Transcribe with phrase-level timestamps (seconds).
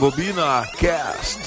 [0.00, 1.38] Rebobina Cast.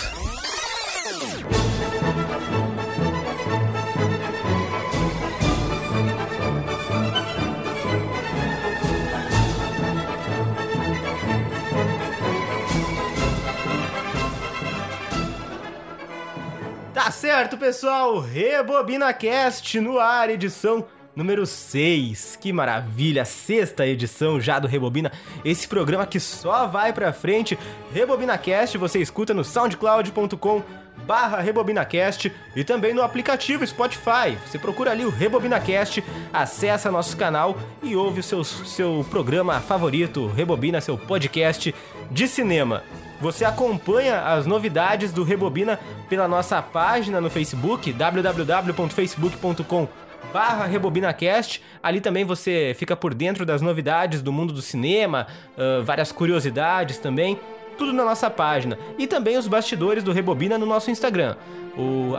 [16.93, 18.19] Tá certo, pessoal.
[18.19, 20.85] Rebobina Cast no ar, edição
[21.15, 22.37] número 6.
[22.41, 25.11] Que maravilha, sexta edição já do Rebobina.
[25.43, 27.57] Esse programa que só vai pra frente.
[27.93, 30.63] RebobinaCast você escuta no soundcloud.com
[31.07, 34.37] barra RebobinaCast e também no aplicativo Spotify.
[34.45, 40.27] Você procura ali o RebobinaCast, acessa nosso canal e ouve o seu, seu programa favorito,
[40.27, 41.73] Rebobina, seu podcast
[42.11, 42.83] de cinema.
[43.19, 49.87] Você acompanha as novidades do Rebobina pela nossa página no Facebook, www.facebook.com
[50.33, 51.61] barra RebobinaCast.
[51.81, 56.97] Ali também você fica por dentro das novidades do mundo do cinema, uh, várias curiosidades
[56.97, 57.39] também.
[57.77, 58.77] Tudo na nossa página.
[58.97, 61.37] E também os bastidores do Rebobina no nosso Instagram,
[61.77, 62.13] o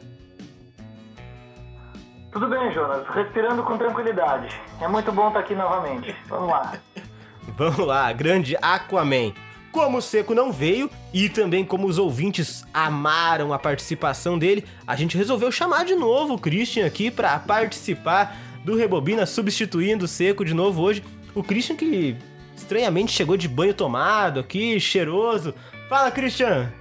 [2.34, 3.08] Tudo bem, Jonas.
[3.08, 4.54] Respirando com tranquilidade.
[4.82, 6.14] É muito bom estar aqui novamente.
[6.28, 6.74] Vamos lá.
[7.56, 9.34] Vamos lá, grande Aquaman.
[9.76, 14.96] Como o Seco não veio e também como os ouvintes amaram a participação dele, a
[14.96, 20.46] gente resolveu chamar de novo o Christian aqui para participar do Rebobina, substituindo o Seco
[20.46, 21.04] de novo hoje.
[21.36, 22.16] O Christian que
[22.56, 25.54] estranhamente chegou de banho tomado aqui, cheiroso.
[25.90, 26.72] Fala, Christian!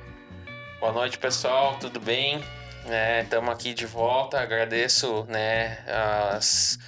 [0.78, 2.44] Boa noite, pessoal, tudo bem?
[3.24, 5.78] Estamos é, aqui de volta, agradeço né,
[6.36, 6.78] as,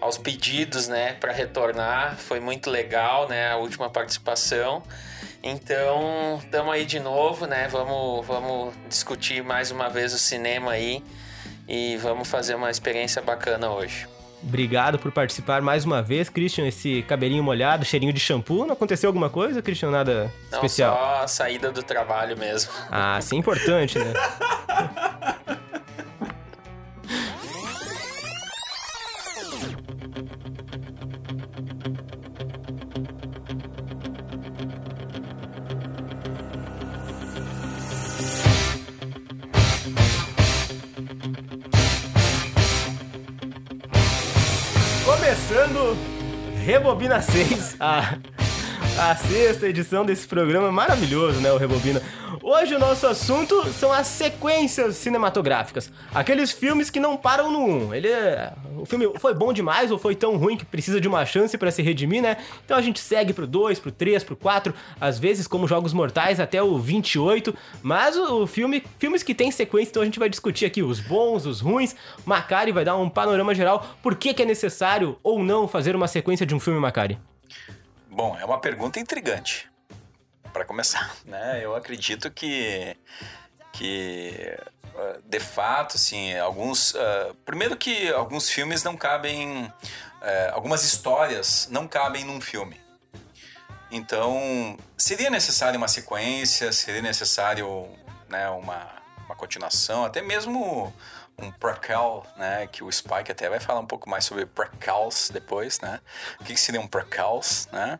[0.00, 4.82] aos pedidos né, para retornar, foi muito legal né, a última participação.
[5.42, 7.66] Então, estamos aí de novo, né?
[7.68, 11.02] Vamos, vamos discutir mais uma vez o cinema aí
[11.68, 14.06] e vamos fazer uma experiência bacana hoje.
[14.40, 16.66] Obrigado por participar mais uma vez, Christian.
[16.66, 18.66] Esse cabelinho molhado, cheirinho de shampoo.
[18.66, 19.90] Não aconteceu alguma coisa, Christian?
[19.90, 20.94] Nada Não, especial?
[20.96, 22.72] Só a saída do trabalho mesmo.
[22.90, 24.12] Ah, isso é importante, né?
[46.64, 48.18] Rebobina 6, a,
[48.98, 51.50] a sexta edição desse programa maravilhoso, né?
[51.50, 52.02] O Rebobina.
[52.42, 55.90] Hoje o nosso assunto são as sequências cinematográficas.
[56.14, 57.94] Aqueles filmes que não param no 1.
[57.94, 58.52] Ele é...
[58.76, 61.70] O filme foi bom demais ou foi tão ruim que precisa de uma chance para
[61.70, 62.36] se redimir, né?
[62.64, 66.38] Então a gente segue pro 2, pro 3, pro 4, às vezes como Jogos Mortais
[66.38, 67.54] até o 28.
[67.82, 71.46] Mas o filme, filmes que tem sequência, então a gente vai discutir aqui os bons,
[71.46, 71.96] os ruins.
[72.26, 76.08] Macari vai dar um panorama geral por que, que é necessário ou não fazer uma
[76.08, 77.18] sequência de um filme, Macari.
[78.14, 79.70] Bom, é uma pergunta intrigante
[80.52, 81.64] para começar, né?
[81.64, 82.94] Eu acredito que
[83.72, 84.54] que
[85.24, 91.88] de fato, assim, alguns uh, primeiro que alguns filmes não cabem, uh, algumas histórias não
[91.88, 92.78] cabem num filme.
[93.90, 97.88] Então, seria necessário uma sequência, seria necessário
[98.28, 98.90] né, uma,
[99.24, 100.92] uma continuação, até mesmo
[101.42, 102.66] um prequel, né?
[102.70, 106.00] Que o Spike até vai falar um pouco mais sobre prequels depois, né?
[106.40, 107.98] O que, que seria um prequels, né?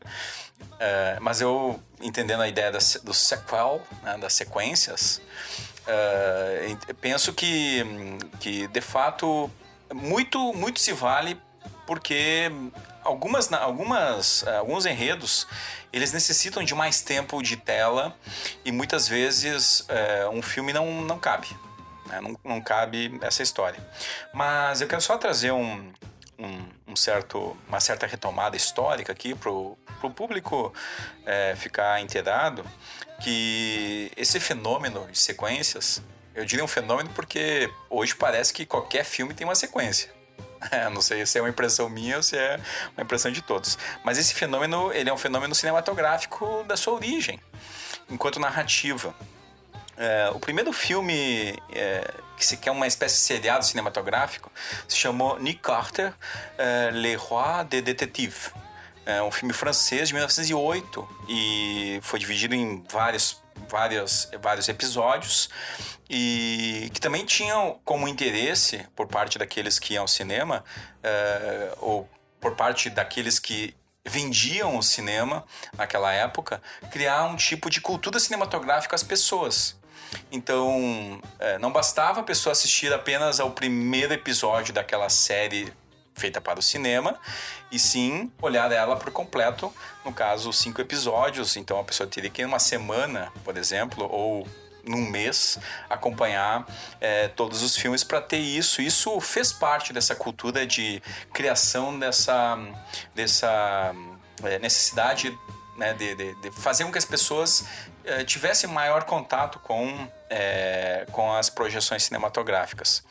[0.79, 5.21] É, mas eu, entendendo a ideia da, do sequel, né, das sequências,
[5.87, 7.85] é, penso que,
[8.39, 9.51] que, de fato,
[9.93, 11.41] muito, muito se vale
[11.87, 12.51] porque
[13.03, 15.47] algumas, algumas, alguns enredos
[15.93, 18.17] eles necessitam de mais tempo de tela
[18.65, 21.49] e muitas vezes é, um filme não, não cabe.
[22.13, 22.21] Né?
[22.21, 23.81] Não, não cabe essa história.
[24.33, 25.93] Mas eu quero só trazer um,
[26.39, 29.77] um, um certo, uma certa retomada histórica aqui para o
[30.15, 30.73] público
[31.25, 32.65] é, ficar inteirado
[33.23, 36.03] que esse fenômeno de sequências,
[36.35, 40.13] eu diria um fenômeno porque hoje parece que qualquer filme tem uma sequência.
[40.71, 42.57] É, não sei se é uma impressão minha ou se é
[42.97, 43.77] uma impressão de todos.
[44.05, 47.41] Mas esse fenômeno, ele é um fenômeno cinematográfico da sua origem,
[48.09, 49.13] enquanto narrativa.
[49.97, 54.51] É, o primeiro filme é, que se quer uma espécie de seriado cinematográfico
[54.89, 56.13] se chamou Nick Carter,
[56.59, 58.51] é, Le Roi des Détectives.
[59.05, 65.51] É um filme francês de 1908 e foi dividido em vários, vários, vários episódios
[66.09, 70.63] e que também tinham como interesse por parte daqueles que iam ao cinema
[70.99, 72.09] uh, ou
[72.41, 73.75] por parte daqueles que
[74.05, 75.45] vendiam o cinema
[75.77, 76.61] naquela época
[76.91, 79.77] criar um tipo de cultura cinematográfica às pessoas.
[80.31, 85.73] Então, é, não bastava a pessoa assistir apenas ao primeiro episódio daquela série
[86.15, 87.19] feita para o cinema,
[87.71, 89.73] e sim olhar ela por completo,
[90.05, 91.57] no caso, cinco episódios.
[91.57, 94.47] Então a pessoa teria que, em uma semana, por exemplo, ou
[94.85, 96.67] num mês, acompanhar
[97.01, 98.83] é, todos os filmes para ter isso.
[98.83, 101.01] Isso fez parte dessa cultura de
[101.33, 102.59] criação dessa,
[103.15, 103.95] dessa
[104.43, 105.37] é, necessidade
[105.77, 107.65] né, de, de, de, fazer com que as pessoas
[108.05, 113.05] é, tivessem maior contato com, é, com as projeções cinematográficas.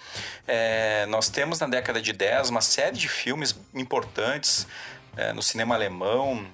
[0.47, 4.67] É, nós temos na década de 10 uma série de filmes importantes
[5.15, 6.45] é, no cinema alemão,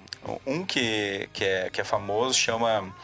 [0.46, 2.94] um que, que, é, que é famoso chama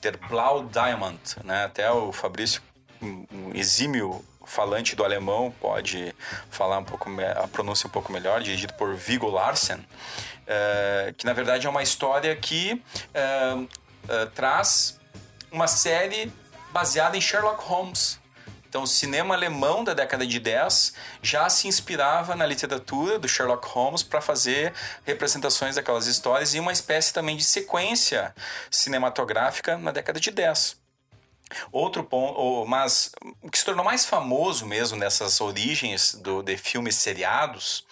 [0.00, 1.64] Der Blau Diamond, né?
[1.64, 2.62] Até o Fabrício,
[3.02, 6.14] um exímio falante do alemão, pode
[6.50, 9.84] falar um pouco a pronúncia um pouco melhor, dirigido por Viggo Larsen,
[11.16, 12.80] que na verdade é uma história que
[14.08, 14.98] é, traz
[15.50, 16.32] uma série
[16.72, 18.20] baseada em Sherlock Holmes.
[18.70, 23.66] Então, o cinema alemão da década de 10 já se inspirava na literatura do Sherlock
[23.66, 24.72] Holmes para fazer
[25.04, 28.32] representações daquelas histórias e uma espécie também de sequência
[28.70, 30.78] cinematográfica na década de 10.
[31.72, 33.10] Outro ponto, mas
[33.42, 37.84] o que se tornou mais famoso mesmo nessas origens do, de filmes seriados,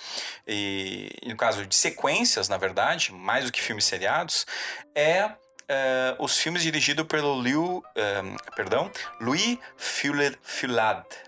[0.47, 4.47] e no caso de sequências, na verdade, mais do que filmes seriados,
[4.95, 5.29] é
[5.69, 9.59] uh, os filmes dirigidos pelo Liu, uh, perdão, Louis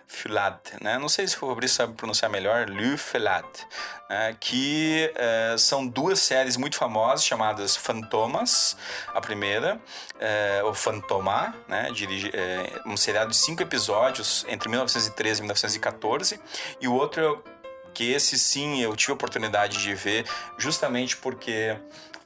[0.06, 0.98] Fulad, né?
[0.98, 3.46] Não sei se o Fabrício sabe pronunciar melhor, Louis Fulad,
[4.08, 4.36] né?
[4.40, 8.76] que uh, são duas séries muito famosas chamadas Fantomas,
[9.14, 11.90] a primeira, uh, o Fantoma, né?
[11.92, 12.32] Dirige,
[12.86, 16.40] um seriado de cinco episódios entre 1913 e 1914,
[16.80, 17.42] e o outro
[17.92, 20.24] que esse sim eu tive a oportunidade de ver
[20.56, 21.76] justamente porque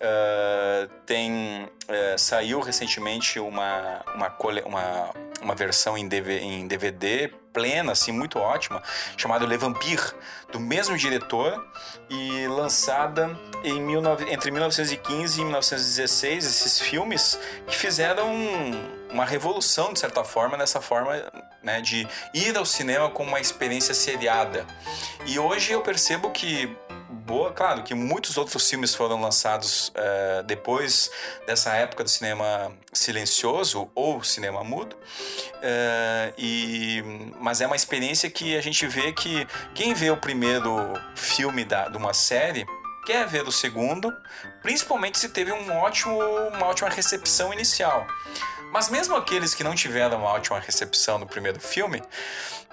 [0.05, 4.37] Uh, tem uh, saiu recentemente uma, uma,
[4.67, 8.83] uma, uma versão em, em DVD plena, assim, muito ótima,
[9.17, 10.13] chamada Le Vampire,
[10.53, 11.65] do mesmo diretor
[12.11, 18.29] e lançada em 19, entre 1915 e 1916, esses filmes que fizeram
[19.11, 21.15] uma revolução, de certa forma, nessa forma
[21.65, 24.67] né, de ir ao cinema com uma experiência seriada.
[25.27, 26.77] E hoje eu percebo que
[27.25, 31.11] boa, claro, que muitos outros filmes foram lançados uh, depois
[31.47, 37.03] dessa época do cinema silencioso ou cinema mudo, uh, e,
[37.41, 40.77] mas é uma experiência que a gente vê que quem vê o primeiro
[41.15, 42.67] filme da, de uma série
[43.07, 44.15] quer ver o segundo,
[44.63, 46.19] principalmente se teve um ótimo,
[46.55, 48.07] uma ótima recepção inicial.
[48.75, 52.03] Mas mesmo aqueles que não tiveram uma ótima recepção no primeiro filme,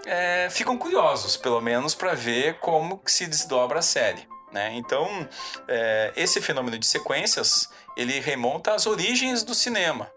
[0.04, 4.28] é, ficam curiosos, pelo menos, para ver como se desdobra a série.
[4.52, 4.72] Né?
[4.74, 5.30] Então,
[5.68, 10.12] é, esse fenômeno de sequências ele remonta às origens do cinema,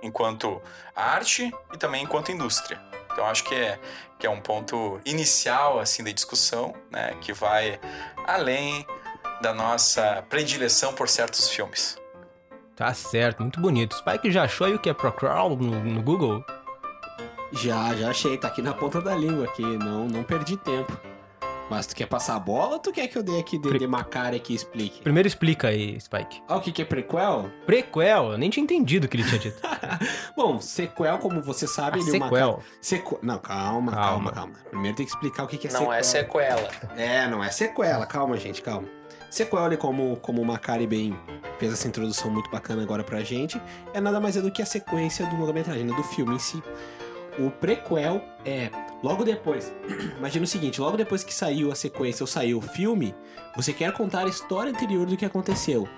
[0.00, 0.62] enquanto
[0.94, 2.80] arte e também enquanto indústria.
[3.12, 3.80] Então, acho que é,
[4.20, 7.12] que é um ponto inicial assim da discussão, né?
[7.20, 7.80] que vai
[8.24, 8.86] além
[9.42, 12.03] da nossa predileção por certos filmes.
[12.76, 13.94] Tá certo, muito bonito.
[13.96, 16.44] Spike já achou aí o que é Procrawl no, no Google?
[17.52, 20.92] Já, já achei, tá aqui na ponta da língua aqui, não, não perdi tempo.
[21.70, 23.78] Mas tu quer passar a bola ou tu quer que eu dê aqui de, Pre-
[23.78, 25.00] de Macari aqui e explique?
[25.02, 26.42] Primeiro explica aí, Spike.
[26.46, 27.48] Ah, o que, que é prequel?
[27.64, 29.62] Prequel, eu nem tinha entendido o que ele tinha dito.
[30.36, 32.62] Bom, sequel, como você sabe, Ah, ele é uma sequel.
[32.82, 33.18] Sequ...
[33.22, 34.30] Não, calma, Calma.
[34.30, 35.92] calma, calma, Primeiro tem que explicar o que que é Não sequel.
[35.94, 36.68] é sequela.
[36.98, 38.04] É, não é sequela.
[38.04, 38.86] Calma, gente, calma.
[39.34, 41.18] Sequel, como, como o Macari bem
[41.58, 43.60] fez essa introdução muito bacana agora pra gente,
[43.92, 46.62] é nada mais é do que a sequência do longa-metragem, né, do filme em si.
[47.36, 48.70] O prequel é
[49.02, 49.74] logo depois.
[50.18, 53.12] Imagina o seguinte: logo depois que saiu a sequência ou saiu o filme,
[53.56, 55.88] você quer contar a história anterior do que aconteceu.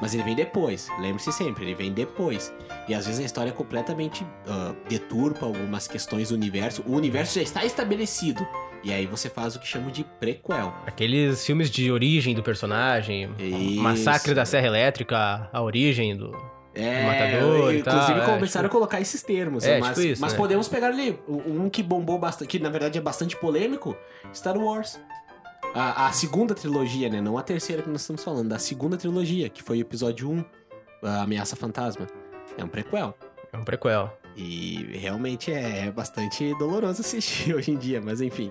[0.00, 2.54] Mas ele vem depois, lembre-se sempre, ele vem depois.
[2.88, 6.84] E às vezes a história é completamente ah, deturpa algumas questões do universo.
[6.86, 8.46] O universo já está estabelecido.
[8.84, 10.74] E aí você faz o que chamam de prequel.
[10.86, 13.80] Aqueles filmes de origem do personagem, Isso.
[13.80, 16.30] Massacre da Serra Elétrica, a origem do.
[16.74, 19.64] É, Matador e inclusive tal, é, começaram tipo- a colocar esses termos.
[19.64, 20.38] É, mas tipo isso, mas né?
[20.38, 23.96] podemos pegar ali um que bombou bastante, que na verdade é bastante polêmico,
[24.34, 25.00] Star Wars.
[25.72, 27.20] A, a segunda trilogia, né?
[27.20, 30.44] Não a terceira que nós estamos falando, da segunda trilogia, que foi o episódio 1,
[31.04, 32.06] a Ameaça Fantasma.
[32.58, 33.16] É um prequel.
[33.52, 34.12] É um prequel.
[34.36, 38.50] E realmente é bastante doloroso assistir hoje em dia, mas enfim.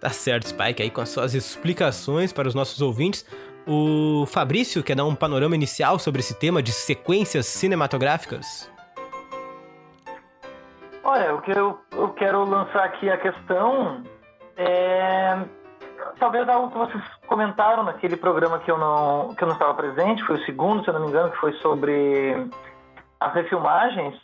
[0.00, 3.24] Tá certo, Spike, aí com as suas explicações para os nossos ouvintes.
[3.66, 8.72] O Fabrício quer dar um panorama inicial sobre esse tema de sequências cinematográficas?
[11.04, 14.02] Olha, o que eu, eu quero lançar aqui a questão
[14.56, 15.38] é
[16.18, 20.24] talvez algo que vocês comentaram naquele programa que eu não que eu não estava presente,
[20.24, 22.48] foi o segundo, se eu não me engano, que foi sobre
[23.18, 24.14] as refilmagens.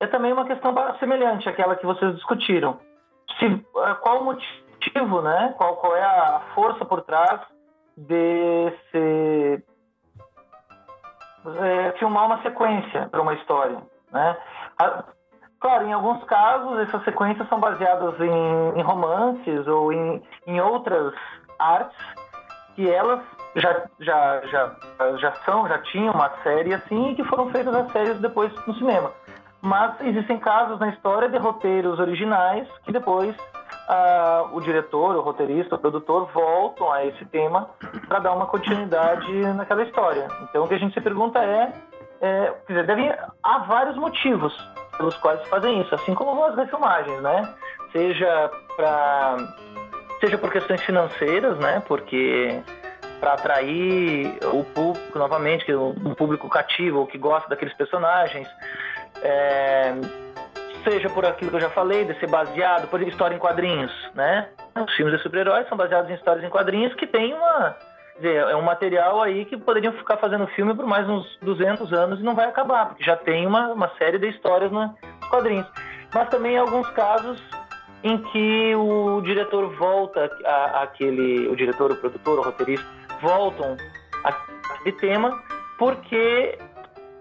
[0.00, 2.78] É também uma questão semelhante àquela que vocês discutiram.
[3.38, 4.61] Se, eh, qual o motivo,
[5.22, 5.54] né?
[5.56, 7.40] Qual, qual é a força por trás
[7.96, 9.64] de se
[11.60, 13.78] é, filmar uma sequência para uma história,
[14.10, 14.36] né?
[14.78, 15.04] A-
[15.60, 21.14] Claro, em alguns casos essas sequências são baseadas em, em romances ou em, em outras
[21.56, 21.96] artes
[22.74, 23.20] que elas
[23.54, 24.76] já, já, já,
[25.18, 28.74] já são, já tinham uma série assim e que foram feitas as séries depois no
[28.74, 29.12] cinema.
[29.60, 33.32] Mas existem casos na história de roteiros originais que depois
[33.88, 37.70] ah, o diretor, o roteirista, o produtor voltam a esse tema
[38.08, 40.28] para dar uma continuidade naquela história.
[40.42, 41.72] Então o que a gente se pergunta é,
[42.20, 44.52] é quer dizer, deve, há vários motivos
[44.96, 47.54] pelos quais fazem isso, assim como as refilmagens, né?
[47.92, 49.36] Seja para
[50.20, 51.82] seja por questões financeiras, né?
[51.86, 52.62] Porque
[53.18, 58.48] para atrair o público novamente, um público cativo que gosta daqueles personagens,
[59.22, 59.94] é,
[60.84, 64.48] seja por aquilo que eu já falei, de ser baseado por história em quadrinhos, né?
[64.76, 67.76] Os filmes de super-heróis são baseados em histórias em quadrinhos que tem uma
[68.16, 72.20] dizer, é um material aí que poderiam ficar fazendo filme por mais uns 200 anos
[72.20, 74.90] e não vai acabar, porque já tem uma, uma série de histórias nos
[75.30, 75.66] quadrinhos.
[76.14, 77.42] Mas também alguns casos
[78.04, 82.86] em que o diretor volta a- aquele, o diretor, o produtor, o roteirista
[83.20, 83.76] voltam
[84.22, 85.42] aquele tema
[85.78, 86.58] porque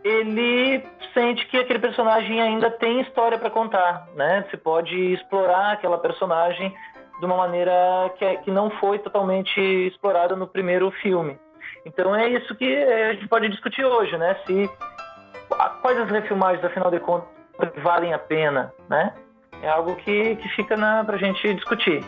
[0.03, 4.45] ele sente que aquele personagem ainda tem história para contar, né?
[4.51, 6.73] Se pode explorar aquela personagem
[7.19, 7.71] de uma maneira
[8.17, 11.37] que, é- que não foi totalmente explorada no primeiro filme.
[11.85, 14.35] Então é isso que eh, a gente pode discutir hoje, né?
[14.45, 14.69] Se
[15.57, 17.27] a- quais as refilmagens, afinal de contas,
[17.83, 19.13] valem a pena, né?
[19.61, 22.03] É algo que, que fica na, pra gente discutir.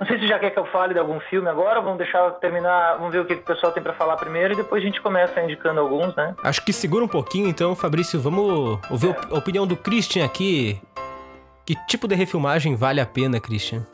[0.00, 2.96] Não sei se já quer que eu fale de algum filme agora, vamos deixar terminar,
[2.96, 5.40] vamos ver o que o pessoal tem para falar primeiro e depois a gente começa
[5.40, 6.34] indicando alguns, né?
[6.42, 10.80] Acho que segura um pouquinho, então, Fabrício, vamos ouvir op- a opinião do Christian aqui.
[11.64, 13.86] Que tipo de refilmagem vale a pena, Christian?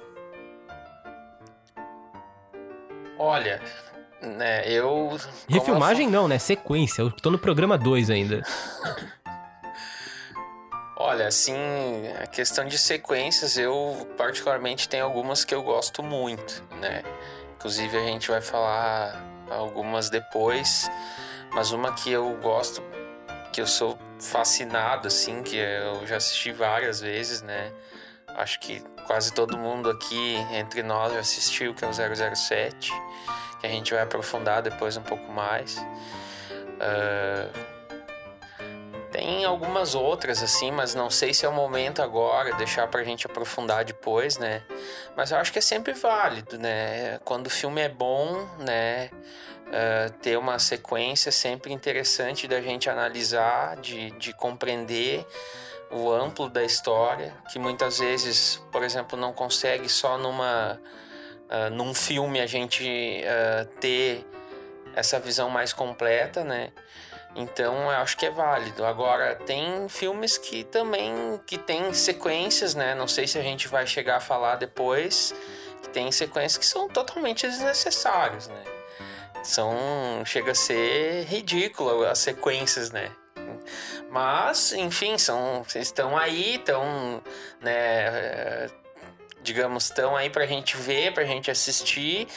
[3.18, 3.60] Olha,
[4.22, 5.10] né, eu.
[5.48, 6.38] Refilmagem eu não, né?
[6.38, 7.02] Sequência.
[7.02, 8.42] Eu tô no programa 2 ainda.
[11.02, 11.56] Olha, assim,
[12.22, 17.02] a questão de sequências, eu particularmente tenho algumas que eu gosto muito, né?
[17.56, 20.90] Inclusive a gente vai falar algumas depois,
[21.54, 22.82] mas uma que eu gosto,
[23.50, 27.72] que eu sou fascinado, assim, que eu já assisti várias vezes, né?
[28.36, 32.92] Acho que quase todo mundo aqui entre nós já assistiu, que é o 007,
[33.58, 35.78] que a gente vai aprofundar depois um pouco mais.
[36.78, 37.79] Ah,
[39.20, 43.26] tem algumas outras, assim, mas não sei se é o momento agora, deixar pra gente
[43.26, 44.62] aprofundar depois, né?
[45.14, 47.18] Mas eu acho que é sempre válido, né?
[47.22, 49.10] Quando o filme é bom, né?
[49.70, 55.26] ah, ter uma sequência sempre interessante da gente analisar, de, de compreender
[55.90, 60.80] o amplo da história, que muitas vezes, por exemplo, não consegue só numa
[61.50, 64.26] ah, num filme a gente ah, ter
[64.96, 66.72] essa visão mais completa, né?
[67.34, 68.84] Então eu acho que é válido.
[68.84, 72.94] Agora tem filmes que também que tem sequências, né?
[72.94, 75.34] Não sei se a gente vai chegar a falar depois
[75.92, 78.64] tem sequências que são totalmente desnecessárias, né?
[79.42, 79.74] São.
[80.24, 83.10] chega a ser ridículo as sequências, né?
[84.10, 87.22] Mas, enfim, são, estão aí, estão,
[87.60, 88.68] né,
[89.42, 92.28] digamos, estão aí pra gente ver, pra gente assistir,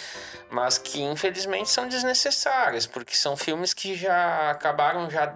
[0.50, 5.36] mas que infelizmente são desnecessários, porque são filmes que já acabaram já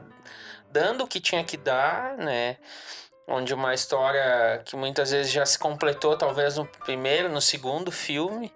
[0.72, 2.58] dando o que tinha que dar, né?
[3.28, 8.54] Onde uma história que muitas vezes já se completou, talvez no primeiro, no segundo filme,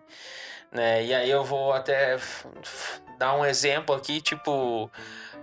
[0.71, 1.03] né?
[1.03, 2.17] E aí eu vou até
[3.17, 4.89] dar um exemplo aqui, tipo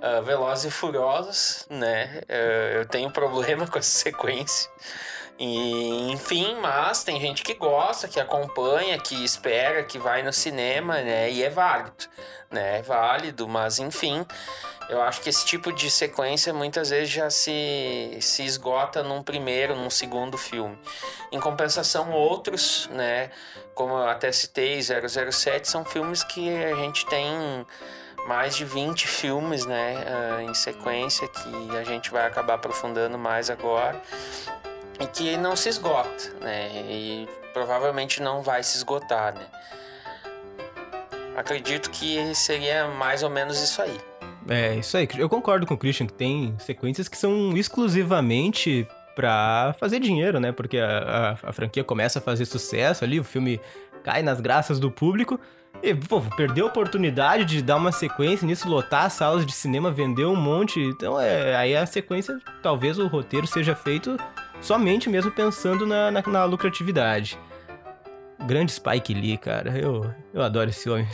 [0.03, 2.23] uh, Velozes e Furiosos, né?
[2.29, 4.71] Uh, eu tenho problema com essa sequência.
[5.39, 10.95] E, enfim, mas tem gente que gosta, que acompanha, que espera, que vai no cinema,
[11.01, 11.31] né?
[11.31, 12.07] E é válido,
[12.51, 12.79] né?
[12.79, 14.27] É válido, mas enfim,
[14.89, 19.77] eu acho que esse tipo de sequência muitas vezes já se, se esgota num primeiro,
[19.77, 20.77] num segundo filme.
[21.31, 23.31] Em compensação, outros, né?
[23.77, 27.65] Como eu até citei, 007, são filmes que a gente tem
[28.27, 33.49] mais de 20 filmes, né, uh, em sequência que a gente vai acabar aprofundando mais
[33.49, 34.03] agora
[35.01, 39.47] e que não se esgota, né, e provavelmente não vai se esgotar, né.
[41.37, 43.97] Acredito que seria mais ou menos isso aí.
[44.49, 45.07] É, isso aí.
[45.17, 50.51] Eu concordo com o Christian que tem sequências que são exclusivamente pra fazer dinheiro, né?
[50.51, 53.61] Porque a, a, a franquia começa a fazer sucesso ali, o filme
[54.03, 55.39] cai nas graças do público.
[55.83, 59.93] E, pô, perdeu a oportunidade de dar uma sequência nisso, lotar as salas de cinema,
[59.93, 60.81] vender um monte.
[60.81, 64.17] Então, é, aí a sequência, talvez o roteiro seja feito
[64.61, 67.39] somente mesmo pensando na, na, na lucratividade.
[68.47, 69.77] Grande Spike Lee, cara.
[69.79, 71.07] Eu, eu adoro esse homem.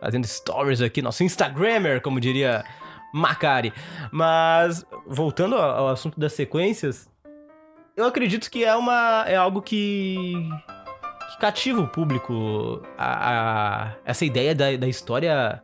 [0.00, 2.64] Fazendo stories aqui, nosso Instagrammer, como diria
[3.12, 3.72] Macari.
[4.10, 7.10] Mas, voltando ao, ao assunto das sequências,
[7.96, 9.24] eu acredito que é uma.
[9.26, 10.48] é algo que
[11.30, 15.62] que cativa o público a, a essa ideia da, da história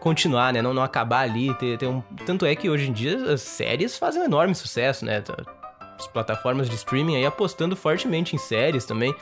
[0.00, 0.60] continuar, né?
[0.60, 1.54] Não, não acabar ali.
[1.54, 2.00] Ter, ter um...
[2.26, 5.22] Tanto é que hoje em dia as séries fazem um enorme sucesso, né?
[6.00, 9.14] As plataformas de streaming aí apostando fortemente em séries também.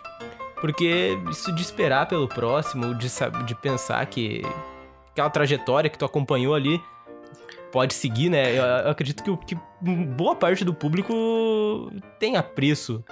[0.61, 3.09] Porque isso de esperar pelo próximo, de,
[3.45, 4.43] de pensar que
[5.11, 6.81] aquela trajetória que tu acompanhou ali
[7.73, 8.57] pode seguir, né?
[8.57, 9.61] Eu, eu acredito que, que
[10.17, 13.05] boa parte do público tem apreço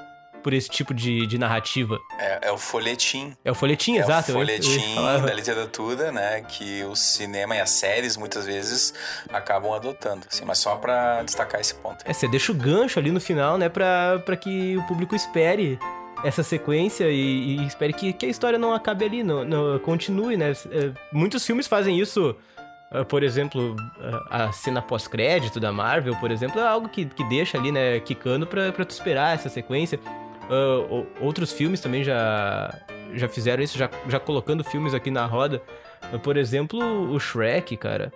[0.46, 1.98] por esse tipo de, de narrativa.
[2.20, 3.37] É, é, o folhetim.
[3.44, 4.30] É o folhetim, é exato.
[4.30, 6.40] É o folhetim da literatura, né?
[6.42, 8.94] Que o cinema e as séries muitas vezes
[9.28, 10.24] acabam adotando.
[10.30, 12.04] Assim, mas só para destacar esse ponto.
[12.04, 13.68] É, você deixa o gancho ali no final, né?
[13.68, 15.80] Pra, pra que o público espere
[16.22, 20.37] essa sequência e, e espere que, que a história não acabe ali, não, não continue,
[20.37, 20.52] né?
[20.70, 22.37] É, muitos filmes fazem isso.
[22.92, 27.24] Uh, por exemplo, uh, a cena pós-crédito da Marvel, por exemplo, é algo que, que
[27.24, 29.98] deixa ali, né, quicando pra, pra tu esperar essa sequência.
[30.48, 32.72] Uh, outros filmes também já,
[33.14, 35.62] já fizeram isso, já, já colocando filmes aqui na roda.
[36.12, 36.80] Uh, por exemplo,
[37.11, 38.12] o Shrek, cara.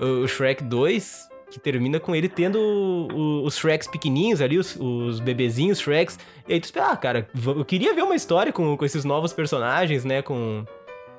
[0.00, 4.76] O, o Shrek 2, que termina com ele tendo o, os Shreks pequenininhos ali, os,
[4.76, 6.18] os bebezinhos Shreks.
[6.48, 9.32] E aí tu espera, ah, cara, eu queria ver uma história com, com esses novos
[9.32, 10.22] personagens, né?
[10.22, 10.64] Com,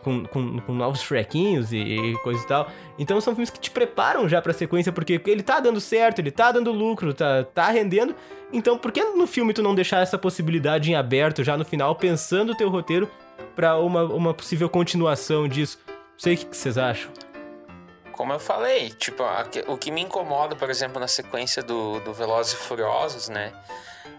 [0.03, 2.71] com, com, com, novos Shrekinhos e, e coisa e tal.
[2.97, 6.31] Então são filmes que te preparam já pra sequência, porque ele tá dando certo, ele
[6.31, 8.15] tá dando lucro, tá, tá rendendo.
[8.51, 11.95] Então por que no filme tu não deixar essa possibilidade em aberto já no final,
[11.95, 13.09] pensando o teu roteiro
[13.55, 15.79] pra uma, uma possível continuação disso?
[15.87, 17.11] Não sei o que vocês acham.
[18.11, 19.23] Como eu falei, tipo,
[19.67, 23.51] o que me incomoda, por exemplo, na sequência do, do Velozes e Furiosos, né?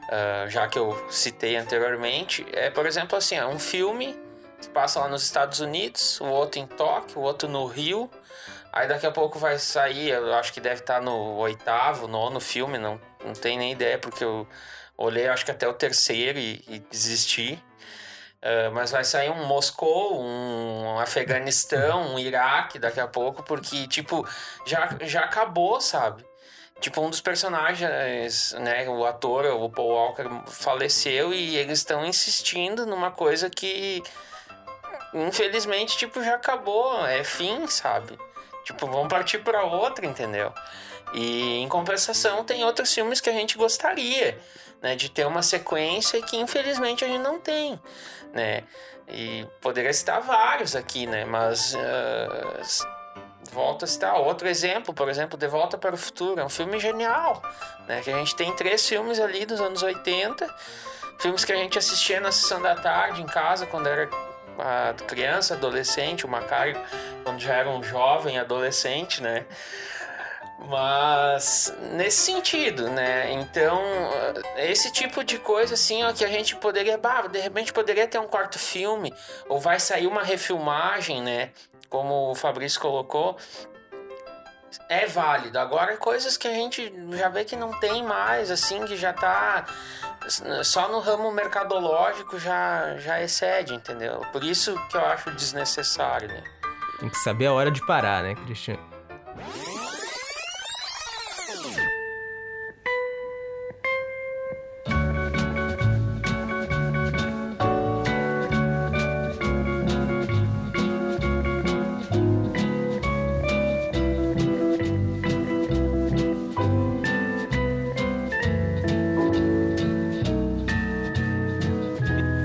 [0.09, 4.19] Uh, já que eu citei anteriormente, é, por exemplo, assim, um filme
[4.71, 8.11] passa lá nos Estados Unidos, o outro em Tóquio, o outro no Rio.
[8.73, 12.41] Aí daqui a pouco vai sair, eu acho que deve estar tá no oitavo, nono
[12.41, 14.47] filme, não, não tenho nem ideia, porque eu
[14.97, 17.63] olhei acho que até o terceiro e, e desisti.
[18.43, 24.27] Uh, mas vai sair um Moscou, um Afeganistão, um Iraque daqui a pouco, porque, tipo,
[24.67, 26.25] já, já acabou, sabe?
[26.81, 32.85] Tipo, um dos personagens, né, o ator, o Paul Walker, faleceu e eles estão insistindo
[32.85, 34.03] numa coisa que
[35.15, 38.19] infelizmente, tipo, já acabou, é fim, sabe?
[38.65, 40.53] Tipo, vamos partir para outra, entendeu?
[41.13, 44.39] E em compensação, tem outros filmes que a gente gostaria,
[44.81, 47.79] né, de ter uma sequência que infelizmente a gente não tem,
[48.33, 48.65] né?
[49.09, 51.25] E poderia citar vários aqui, né?
[51.25, 52.87] Mas uh,
[53.51, 56.79] volta a citar outro exemplo, por exemplo, De Volta para o Futuro, é um filme
[56.81, 57.43] genial,
[57.87, 58.01] né?
[58.01, 60.49] Que a gente tem três filmes ali dos anos 80,
[61.19, 64.09] filmes que a gente assistia na sessão da tarde em casa quando era
[64.59, 66.81] a criança, adolescente, o Macário,
[67.25, 69.45] quando já era um jovem adolescente, né?
[70.69, 73.33] Mas nesse sentido, né?
[73.33, 73.83] Então,
[74.57, 78.19] esse tipo de coisa assim, ó, que a gente poderia, bah, de repente poderia ter
[78.19, 79.13] um quarto filme,
[79.49, 81.51] ou vai sair uma refilmagem, né?
[81.89, 83.37] Como o Fabrício colocou,
[84.89, 85.59] é válido.
[85.59, 89.65] Agora, coisas que a gente já vê que não tem mais, assim, que já tá
[90.63, 94.25] só no ramo mercadológico já, já excede, entendeu?
[94.33, 96.43] Por isso que eu acho desnecessário, né?
[97.01, 98.83] Tem que saber a hora de parar, né, Cristiano?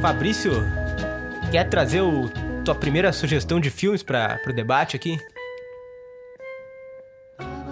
[0.08, 0.54] Fabrício,
[1.52, 2.30] quer trazer o,
[2.64, 5.18] tua primeira sugestão de filmes para o debate aqui?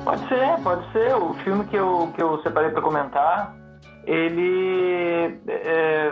[0.04, 1.16] Pode ser, pode ser.
[1.16, 3.56] O filme que eu, que eu separei para comentar,
[4.04, 6.12] ele é,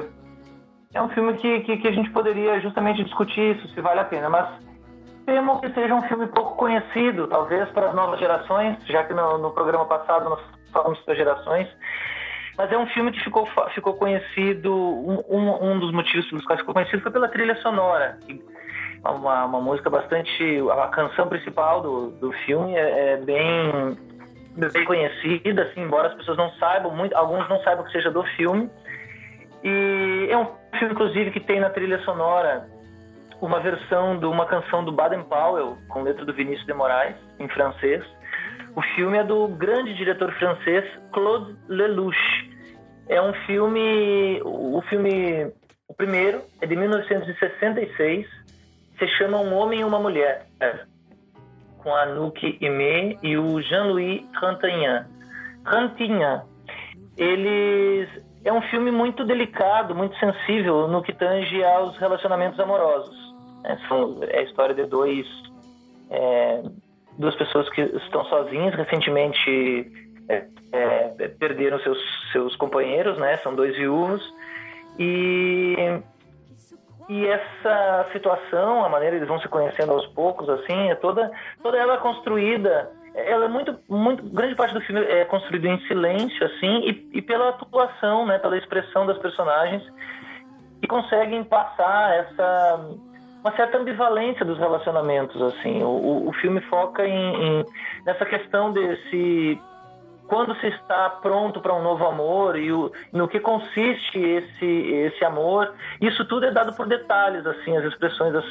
[0.94, 4.06] é um filme que, que, que, a gente poderia justamente discutir isso, se vale a
[4.06, 4.48] pena, mas
[5.26, 9.40] temo que seja um filme pouco conhecido, talvez para as novas gerações, já que no,
[9.40, 10.40] no programa passado nós
[10.72, 11.68] falamos para gerações.
[12.58, 16.74] Mas é um filme que ficou, ficou conhecido, um, um dos motivos pelos quais ficou
[16.74, 18.20] conhecido foi pela trilha sonora.
[19.04, 20.64] Uma, uma música bastante.
[20.72, 23.98] A canção principal do, do filme é, é bem,
[24.72, 28.24] bem conhecida, assim, embora as pessoas não saibam, muito, alguns não saibam que seja do
[28.36, 28.70] filme.
[29.64, 30.46] E é um
[30.78, 32.68] filme, inclusive, que tem na trilha sonora
[33.42, 37.48] uma versão de uma canção do Baden Powell, com letra do Vinícius de Moraes, em
[37.50, 38.04] francês.
[38.76, 42.18] O filme é do grande diretor francês Claude Lelouch.
[43.08, 45.52] É um filme, o filme,
[45.88, 48.28] o primeiro é de 1966,
[48.98, 50.48] se chama Um Homem e uma Mulher,
[51.80, 55.06] com a Anouk Aimé e o Jean-Louis Rantignan.
[55.66, 56.44] Rantignan,
[57.18, 58.10] eles
[58.44, 63.16] é um filme muito delicado, muito sensível no que tange aos relacionamentos amorosos.
[63.66, 65.26] É, são, é a história de dois
[66.10, 66.64] é,
[67.18, 69.92] duas pessoas que estão sozinhas, recentemente
[70.30, 71.98] é, é, perderam seus,
[72.32, 73.38] seus companheiros, né?
[73.38, 74.24] São dois viúvos.
[74.98, 75.76] E,
[77.10, 81.78] e essa situação, a maneira eles vão se conhecendo aos poucos, assim, é toda, toda
[81.78, 82.90] ela construída.
[83.14, 84.24] Ela é muito, muito.
[84.24, 88.40] Grande parte do filme é construído em silêncio, assim, e, e pela atuação, né?
[88.40, 89.84] Pela expressão das personagens,
[90.82, 92.90] que conseguem passar essa
[93.44, 95.84] uma certa ambivalência dos relacionamentos, assim.
[95.84, 97.66] O, o filme foca em, em,
[98.06, 99.60] nessa questão desse
[100.28, 105.26] quando se está pronto para um novo amor e o, no que consiste esse esse
[105.26, 105.74] amor.
[106.00, 108.46] Isso tudo é dado por detalhes, assim, as expressões, as,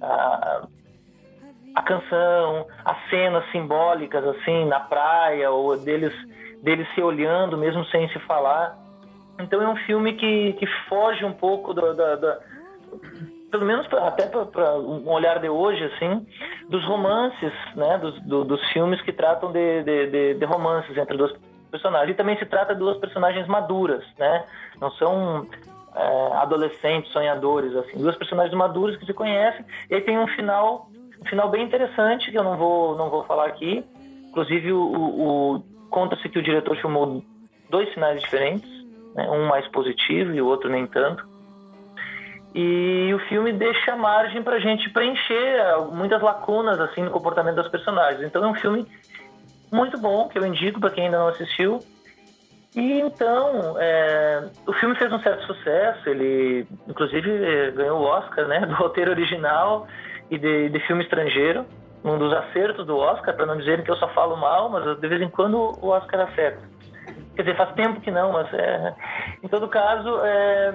[0.00, 0.62] a,
[1.74, 6.14] a canção, as cenas simbólicas, assim, na praia ou deles
[6.62, 8.78] deles se olhando mesmo sem se falar.
[9.40, 12.38] Então é um filme que, que foge um pouco do, da, da
[13.50, 16.26] pelo menos pra, até para um olhar de hoje, assim,
[16.68, 21.16] dos romances, né, dos, do, dos filmes que tratam de, de, de, de, romances entre
[21.16, 21.32] duas
[21.70, 22.10] personagens.
[22.10, 24.44] E também se trata de duas personagens maduras, né?
[24.80, 25.46] Não são
[25.94, 29.64] é, adolescentes, sonhadores, assim, duas personagens maduras que se conhecem.
[29.90, 30.88] E aí tem um final,
[31.22, 33.84] um final bem interessante que eu não vou, não vou falar aqui.
[34.28, 37.22] Inclusive, o, o conta-se que o diretor filmou
[37.70, 38.68] dois finais diferentes,
[39.14, 39.28] né?
[39.30, 41.37] um mais positivo e o outro nem tanto
[42.54, 47.68] e o filme deixa margem para a gente preencher muitas lacunas assim no comportamento dos
[47.68, 48.22] personagens.
[48.22, 48.86] Então é um filme
[49.70, 51.78] muito bom que eu indico para quem ainda não assistiu.
[52.74, 56.08] E então é, o filme fez um certo sucesso.
[56.08, 59.86] Ele inclusive é, ganhou o Oscar, né, do roteiro original
[60.30, 61.66] e de, de filme estrangeiro.
[62.04, 65.08] Um dos acertos do Oscar, para não dizerem que eu só falo mal, mas de
[65.08, 66.62] vez em quando o Oscar acerta.
[67.34, 68.94] Quer dizer, faz tempo que não, mas é,
[69.42, 70.74] em todo caso, é,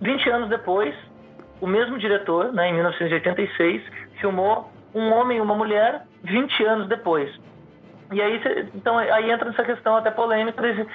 [0.00, 0.94] 20 anos depois,
[1.60, 3.82] o mesmo diretor, né, em 1986,
[4.20, 7.30] filmou Um Homem e uma Mulher 20 anos depois.
[8.12, 8.40] E aí,
[8.74, 10.86] então, aí entra nessa questão até polêmica de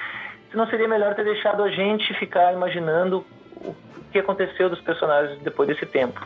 [0.50, 3.26] se não seria melhor ter deixado a gente ficar imaginando
[3.58, 3.76] o
[4.12, 6.26] que aconteceu dos personagens depois desse tempo.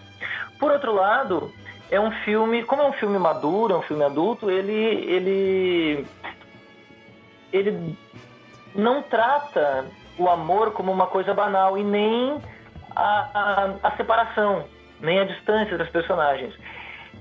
[0.59, 1.51] Por outro lado,
[1.91, 6.07] é um filme, como é um filme maduro, é um filme adulto, ele ele
[7.51, 7.97] ele
[8.73, 9.85] não trata
[10.17, 12.41] o amor como uma coisa banal e nem
[12.95, 14.65] a, a, a separação,
[14.99, 16.53] nem a distância das personagens.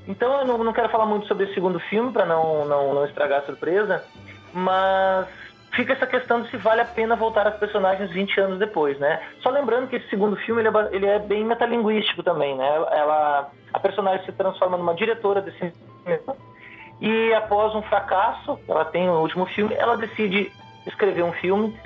[0.07, 3.05] Então eu não, não quero falar muito sobre esse segundo filme para não, não, não
[3.05, 4.05] estragar a surpresa,
[4.53, 5.29] mas
[5.73, 9.21] fica essa questão de se vale a pena voltar às personagens 20 anos depois, né?
[9.41, 12.69] Só lembrando que esse segundo filme ele é, ele é bem metalinguístico também, né?
[12.91, 16.37] Ela, a personagem se transforma numa diretora de cinema
[17.01, 20.53] E após um fracasso, ela tem o último filme, ela decide
[20.87, 21.77] escrever um filme.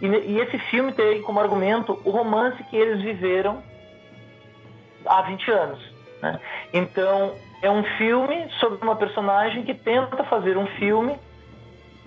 [0.00, 3.62] E, e esse filme tem como argumento o romance que eles viveram
[5.06, 5.94] há 20 anos.
[6.20, 6.40] Né?
[6.72, 11.16] Então, é um filme sobre uma personagem que tenta fazer um filme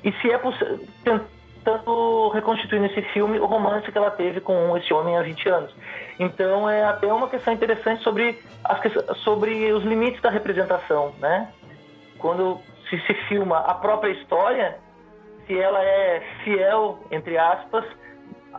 [0.04, 0.80] e se é possível
[1.67, 5.76] tentando reconstituir nesse filme o romance que ela teve com esse homem há 20 anos.
[6.17, 8.80] Então é até uma questão interessante sobre, as,
[9.17, 11.52] sobre os limites da representação, né?
[12.17, 14.80] Quando se, se filma a própria história,
[15.47, 17.86] se ela é fiel, entre aspas,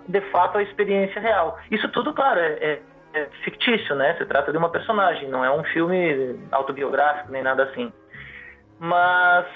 [0.09, 1.59] de fato à experiência real.
[1.71, 2.83] Isso tudo, claro, é, é,
[3.15, 4.15] é fictício, né?
[4.15, 7.93] Se trata de uma personagem, não é um filme autobiográfico nem nada assim.
[8.81, 9.47] Mas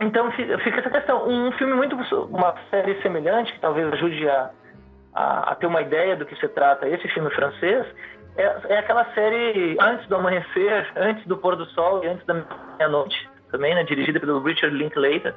[0.00, 1.28] então fica essa questão.
[1.28, 1.96] Um filme muito.
[2.26, 4.50] Uma série semelhante, que talvez ajude a,
[5.14, 7.86] a, a ter uma ideia do que se trata esse filme francês,
[8.36, 12.34] é, é, aquela série Antes do Amanhecer, Antes do Pôr do Sol e Antes da
[12.34, 13.84] Meia-Noite, também, né?
[13.84, 15.34] Dirigida pelo Richard Linklater,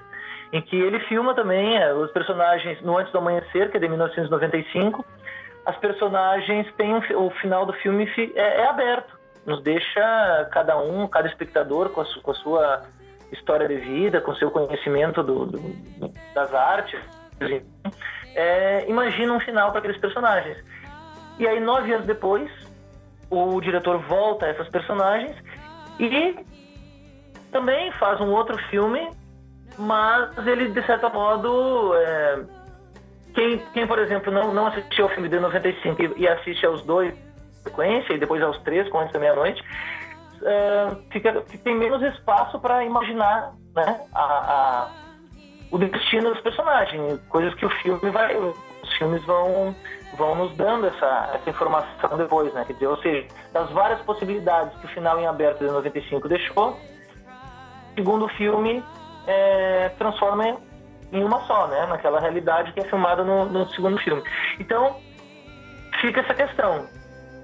[0.52, 3.88] em que ele filma também é, os personagens no Antes do Amanhecer, que é de
[3.88, 5.06] 1995.
[5.66, 11.08] As personagens têm um, o final do filme é, é aberto, nos deixa cada um,
[11.08, 12.82] cada espectador com a, com a sua
[13.32, 15.60] história de vida, com seu conhecimento do, do,
[16.34, 17.00] das artes,
[18.36, 20.58] é, imagina um final para aqueles personagens.
[21.40, 22.50] E aí, nove anos depois,
[23.30, 25.36] o diretor volta a essas personagens
[26.00, 26.36] e
[27.52, 29.10] também faz um outro filme,
[29.78, 32.44] mas ele, de certo modo, é,
[33.34, 36.82] quem, quem, por exemplo, não, não assistiu ao filme de 95 e, e assiste aos
[36.84, 37.14] dois
[37.68, 39.62] sequência e depois aos três, com Antes da Meia-Noite,
[40.42, 44.90] uh, fica, tem menos espaço para imaginar né, a, a,
[45.72, 49.76] o destino dos personagens, coisas que o filme vai, os filmes vão,
[50.18, 52.64] vão nos dando essa, essa informação depois, né?
[52.66, 56.78] Quer dizer, ou seja, das várias possibilidades que o final em aberto de 95 deixou,
[57.96, 58.84] segundo filme
[59.28, 60.58] é, transforma
[61.12, 61.86] em uma só, né?
[61.88, 64.24] Naquela realidade que é filmada no, no segundo filme.
[64.60, 64.98] Então,
[66.02, 66.88] fica essa questão.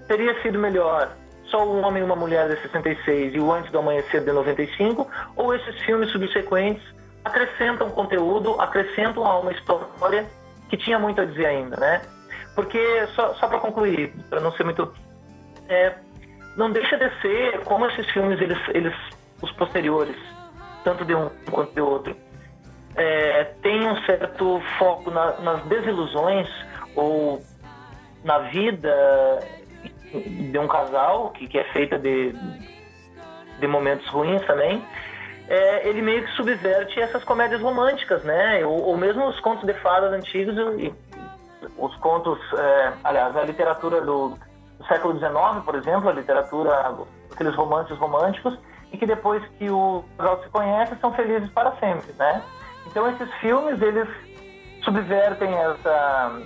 [0.07, 1.11] Teria sido melhor
[1.45, 5.07] só um homem e uma mulher de 66 e o Antes do Amanhecer de 95,
[5.35, 6.83] ou esses filmes subsequentes
[7.23, 10.25] acrescentam conteúdo, acrescentam a uma história
[10.69, 12.01] que tinha muito a dizer ainda, né?
[12.55, 14.93] Porque, só, só para concluir, para não ser muito...
[15.69, 15.93] É,
[16.57, 18.93] não deixa de ser como esses filmes, eles, eles
[19.41, 20.15] os posteriores,
[20.83, 22.15] tanto de um quanto de outro,
[22.95, 26.47] é, tem um certo foco na, nas desilusões
[26.95, 27.41] ou
[28.23, 29.39] na vida
[30.51, 32.33] de um casal, que, que é feita de,
[33.59, 34.83] de momentos ruins também,
[35.49, 38.63] é, ele meio que subverte essas comédias românticas, né?
[38.65, 40.93] Ou, ou mesmo os contos de fadas antigos e,
[41.77, 44.37] os contos, é, aliás, a literatura do,
[44.77, 46.95] do século XIX, por exemplo, a literatura,
[47.31, 48.57] aqueles romances românticos,
[48.93, 52.41] e que depois que o casal se conhece são felizes para sempre, né?
[52.87, 54.07] Então esses filmes eles
[54.83, 56.39] subvertem essa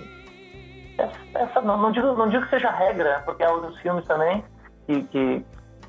[1.34, 4.42] essa, não, não, digo, não digo que seja regra, porque há outros filmes também
[4.86, 5.44] que, que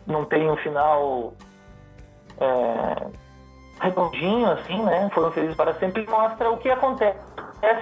[0.06, 1.34] não tem um final
[2.40, 3.08] é,
[3.82, 5.10] redondinho, assim, né?
[5.14, 7.18] Foram felizes para sempre e mostra o que acontece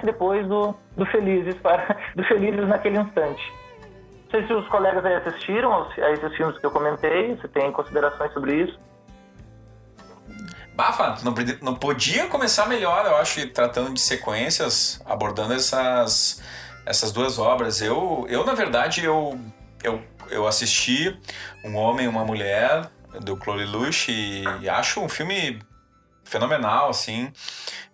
[0.04, 3.52] depois do, do felizes para do felizes naquele instante.
[4.30, 7.72] Não sei se os colegas aí assistiram a esses filmes que eu comentei, se tem
[7.72, 8.78] considerações sobre isso.
[10.74, 16.42] Bafa, não, não podia começar melhor, eu acho, tratando de sequências, abordando essas
[16.88, 17.82] essas duas obras.
[17.82, 19.38] Eu, eu na verdade, eu,
[19.82, 21.18] eu, eu assisti
[21.64, 25.60] Um Homem e Uma Mulher, do Chloe Lush, e, acho um filme
[26.24, 27.30] fenomenal, assim.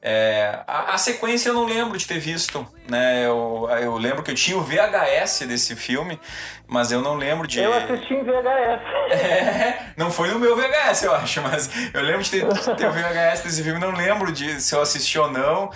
[0.06, 3.24] É, a, a, sequência eu não lembro de ter visto, né?
[3.24, 6.20] Eu, eu lembro que eu tinha o VHS desse filme,
[6.68, 7.58] mas eu não lembro de.
[7.58, 8.82] Eu assisti em VHS.
[9.10, 12.86] É, não foi no meu VHS, eu acho, mas eu lembro de ter, de ter
[12.86, 15.70] o VHS desse filme, não lembro de se eu assisti ou não.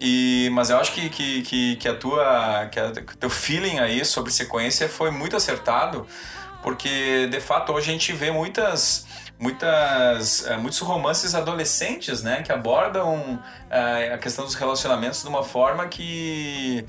[0.00, 3.30] E, mas eu acho que, que, que, que a tua que, a, que o teu
[3.30, 6.04] feeling aí sobre sequência foi muito acertado,
[6.64, 9.06] porque de fato hoje a gente vê muitas
[9.38, 15.42] muitas é, muitos romances adolescentes, né, que abordam é, a questão dos relacionamentos de uma
[15.42, 16.84] forma que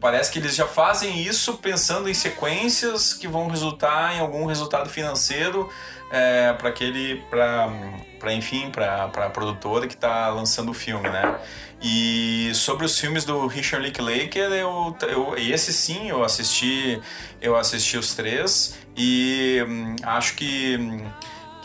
[0.00, 4.88] parece que eles já fazem isso pensando em sequências que vão resultar em algum resultado
[4.88, 5.68] financeiro
[6.12, 11.36] é, para aquele para enfim para a produtora que está lançando o filme né?
[11.80, 17.00] E sobre os filmes do Richard Linklater, eu, eu, esse sim eu assisti,
[17.40, 21.06] eu assisti os três e hum, acho que, hum,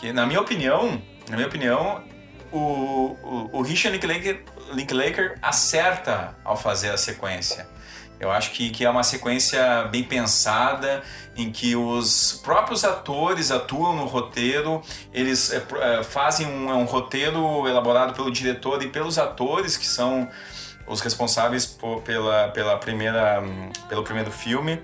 [0.04, 2.04] que, na minha opinião, na minha opinião,
[2.52, 2.58] o,
[3.22, 7.66] o, o Richard Linklater, Linklater acerta ao fazer a sequência.
[8.20, 11.02] Eu acho que, que é uma sequência bem pensada,
[11.34, 16.84] em que os próprios atores atuam no roteiro, eles é, é, fazem um, é um
[16.84, 20.28] roteiro elaborado pelo diretor e pelos atores, que são
[20.86, 23.42] os responsáveis por, pela, pela primeira,
[23.88, 24.82] pelo primeiro filme.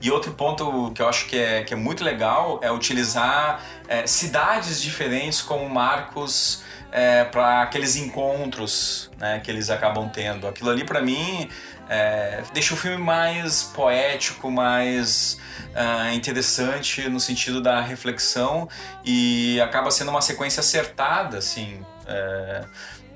[0.00, 4.06] E outro ponto que eu acho que é, que é muito legal é utilizar é,
[4.06, 10.46] cidades diferentes como marcos é, para aqueles encontros né, que eles acabam tendo.
[10.46, 11.48] Aquilo ali, para mim,
[11.88, 15.38] é, deixa o filme mais poético, mais
[15.74, 18.68] uh, interessante no sentido da reflexão
[19.04, 21.84] e acaba sendo uma sequência acertada, assim.
[22.06, 22.64] É,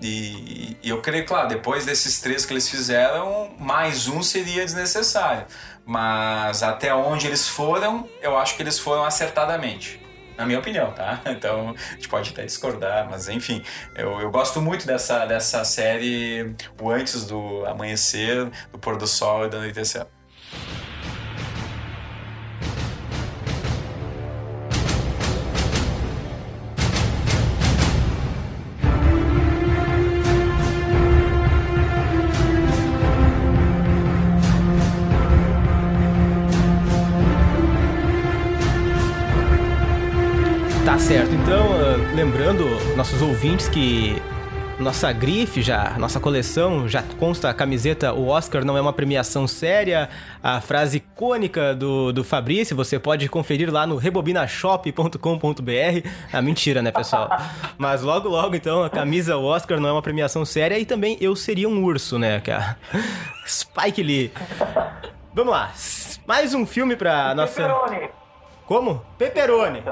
[0.00, 5.46] e, e, eu creio, claro, depois desses três que eles fizeram, mais um seria desnecessário.
[5.88, 9.98] Mas até onde eles foram, eu acho que eles foram acertadamente.
[10.36, 11.22] Na minha opinião, tá?
[11.26, 13.62] Então, a gente pode até discordar, mas enfim,
[13.94, 19.46] eu, eu gosto muito dessa, dessa série, o antes do amanhecer, do pôr do sol
[19.46, 20.06] e do anoitecer.
[41.08, 41.34] Certo.
[41.34, 44.20] Então, uh, lembrando nossos ouvintes que
[44.78, 49.48] nossa grife já, nossa coleção já consta a camiseta O Oscar não é uma premiação
[49.48, 50.10] séria,
[50.42, 56.08] a frase icônica do, do Fabrício, você pode conferir lá no rebobinashop.com.br.
[56.30, 57.30] Ah, mentira, né, pessoal?
[57.78, 61.16] Mas logo, logo, então, a camisa O Oscar não é uma premiação séria e também
[61.22, 62.76] Eu Seria um Urso, né, que é a
[63.48, 64.30] Spike Lee.
[65.32, 65.72] Vamos lá,
[66.26, 67.66] mais um filme pra nossa...
[68.66, 69.02] Como?
[69.16, 69.82] Pepperoni.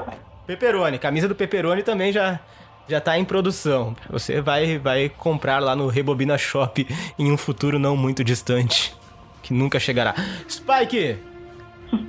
[0.47, 2.39] Peperoni, camisa do Peperoni também já
[2.87, 3.93] já tá em produção.
[4.09, 6.87] Você vai vai comprar lá no Rebobina Shop
[7.19, 8.95] em um futuro não muito distante,
[9.43, 10.15] que nunca chegará.
[10.49, 11.19] Spike,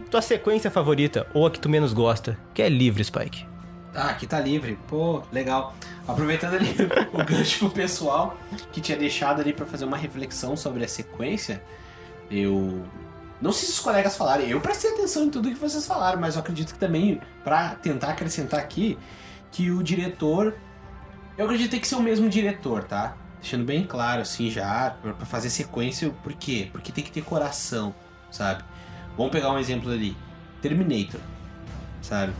[0.08, 2.38] tua sequência favorita ou a que tu menos gosta?
[2.54, 3.44] Que é livre, Spike.
[3.92, 4.78] Ah, aqui tá livre.
[4.86, 5.74] Pô, legal.
[6.06, 6.68] Aproveitando ali
[7.12, 8.38] o gancho pro pessoal
[8.70, 11.60] que tinha deixado ali para fazer uma reflexão sobre a sequência,
[12.30, 12.84] eu
[13.40, 16.34] não sei se os colegas falaram, eu prestei atenção em tudo que vocês falaram, mas
[16.34, 18.98] eu acredito que também, para tentar acrescentar aqui,
[19.50, 20.56] que o diretor.
[21.36, 23.16] Eu acredito que ser o mesmo diretor, tá?
[23.40, 26.68] Deixando bem claro, assim, já, para fazer sequência, por quê?
[26.72, 27.94] Porque tem que ter coração,
[28.30, 28.64] sabe?
[29.16, 30.16] Vamos pegar um exemplo ali:
[30.60, 31.20] Terminator,
[32.02, 32.32] sabe?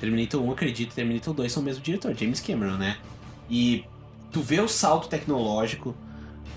[0.00, 2.96] Terminator 1, acredito, Terminator 2 são o mesmo diretor, James Cameron, né?
[3.50, 3.84] E
[4.32, 5.94] tu vê o salto tecnológico,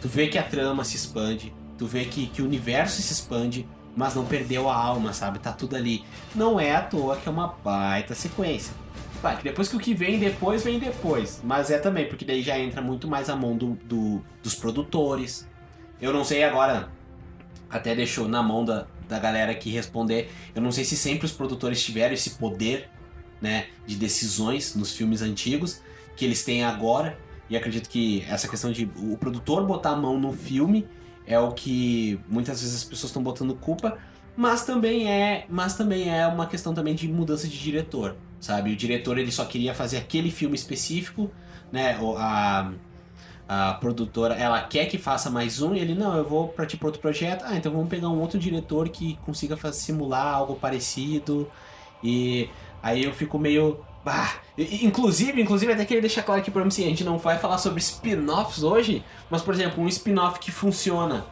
[0.02, 3.68] tu vê que a trama se expande, tu vê que, que o universo se expande,
[3.96, 5.40] mas não perdeu a alma, sabe?
[5.40, 6.04] Tá tudo ali.
[6.36, 8.74] Não é à toa que é uma baita sequência.
[9.22, 11.42] Vai, que depois que o que vem depois, vem depois.
[11.44, 15.48] Mas é também, porque daí já entra muito mais a mão do, do dos produtores.
[16.02, 16.90] Eu não sei agora,
[17.70, 20.32] até deixou na mão da, da galera aqui responder.
[20.56, 22.90] Eu não sei se sempre os produtores tiveram esse poder,
[23.42, 25.82] né, de decisões nos filmes antigos
[26.16, 27.18] que eles têm agora.
[27.50, 30.88] E acredito que essa questão de o produtor botar a mão no filme
[31.30, 34.00] é o que muitas vezes as pessoas estão botando culpa,
[34.36, 38.74] mas também é, mas também é uma questão também de mudança de diretor, sabe?
[38.74, 41.30] O diretor ele só queria fazer aquele filme específico,
[41.72, 41.96] né?
[42.18, 42.72] A,
[43.48, 46.88] a produtora, ela quer que faça mais um e ele não, eu vou para tipo
[46.88, 47.44] outro projeto.
[47.46, 51.48] Ah, então vamos pegar um outro diretor que consiga simular algo parecido.
[52.04, 52.50] E
[52.82, 56.84] aí eu fico meio Bah, inclusive, inclusive até queria deixar claro aqui pra mim, assim,
[56.84, 61.28] a gente não vai falar sobre spin-offs hoje, mas por exemplo, um spin-off que funciona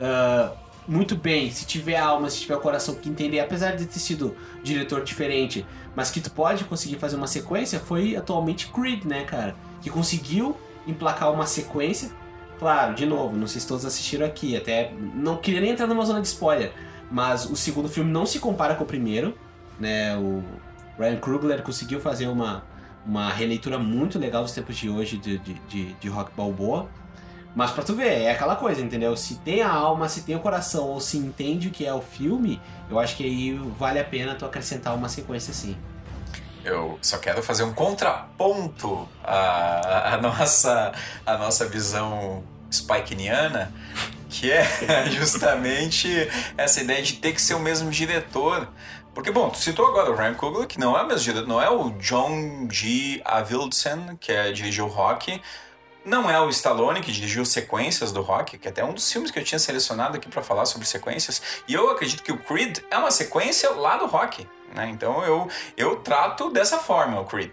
[0.00, 0.56] uh,
[0.88, 5.04] muito bem, se tiver alma, se tiver coração que entender, apesar de ter sido diretor
[5.04, 9.54] diferente, mas que tu pode conseguir fazer uma sequência, foi atualmente Creed, né, cara?
[9.82, 10.56] Que conseguiu
[10.86, 12.10] emplacar uma sequência.
[12.58, 16.06] Claro, de novo, não sei se todos assistiram aqui, até não queria nem entrar numa
[16.06, 16.72] zona de spoiler,
[17.10, 19.36] mas o segundo filme não se compara com o primeiro,
[19.78, 20.16] né?
[20.16, 20.42] O
[20.98, 22.64] Ryan Coogler conseguiu fazer uma,
[23.04, 26.88] uma releitura muito legal dos tempos de hoje de, de, de, de Rock Balboa.
[27.54, 29.16] Mas pra tu ver, é aquela coisa, entendeu?
[29.16, 32.00] Se tem a alma, se tem o coração, ou se entende o que é o
[32.00, 35.76] filme, eu acho que aí vale a pena tu acrescentar uma sequência assim.
[36.64, 40.92] Eu só quero fazer um contraponto à, à nossa,
[41.24, 43.72] à nossa visão spikeniana,
[44.28, 44.66] que é
[45.12, 46.08] justamente
[46.56, 48.68] essa ideia de ter que ser o mesmo diretor.
[49.14, 51.90] Porque, bom, tu citou agora o Ryan Coogler, que não é mesmo não é o
[51.92, 53.22] John G.
[53.24, 55.40] Avildsen, que é, dirigiu o Rock,
[56.04, 59.30] não é o Stallone, que dirigiu sequências do Rock, que é até um dos filmes
[59.30, 62.80] que eu tinha selecionado aqui para falar sobre sequências, e eu acredito que o Creed
[62.90, 64.88] é uma sequência lá do Rock, né?
[64.90, 67.52] Então eu, eu trato dessa forma o Creed.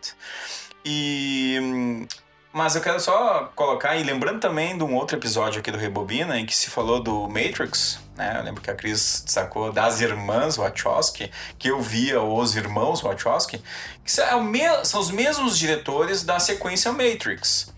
[0.84, 2.08] E
[2.54, 6.38] Mas eu quero só colocar, e lembrando também de um outro episódio aqui do Rebobina,
[6.38, 8.36] em que se falou do Matrix, né?
[8.38, 13.64] Eu lembro que a Cris destacou das irmãs Wachowski, que eu via os irmãos Wachowski,
[14.04, 17.74] que são os mesmos diretores da sequência Matrix.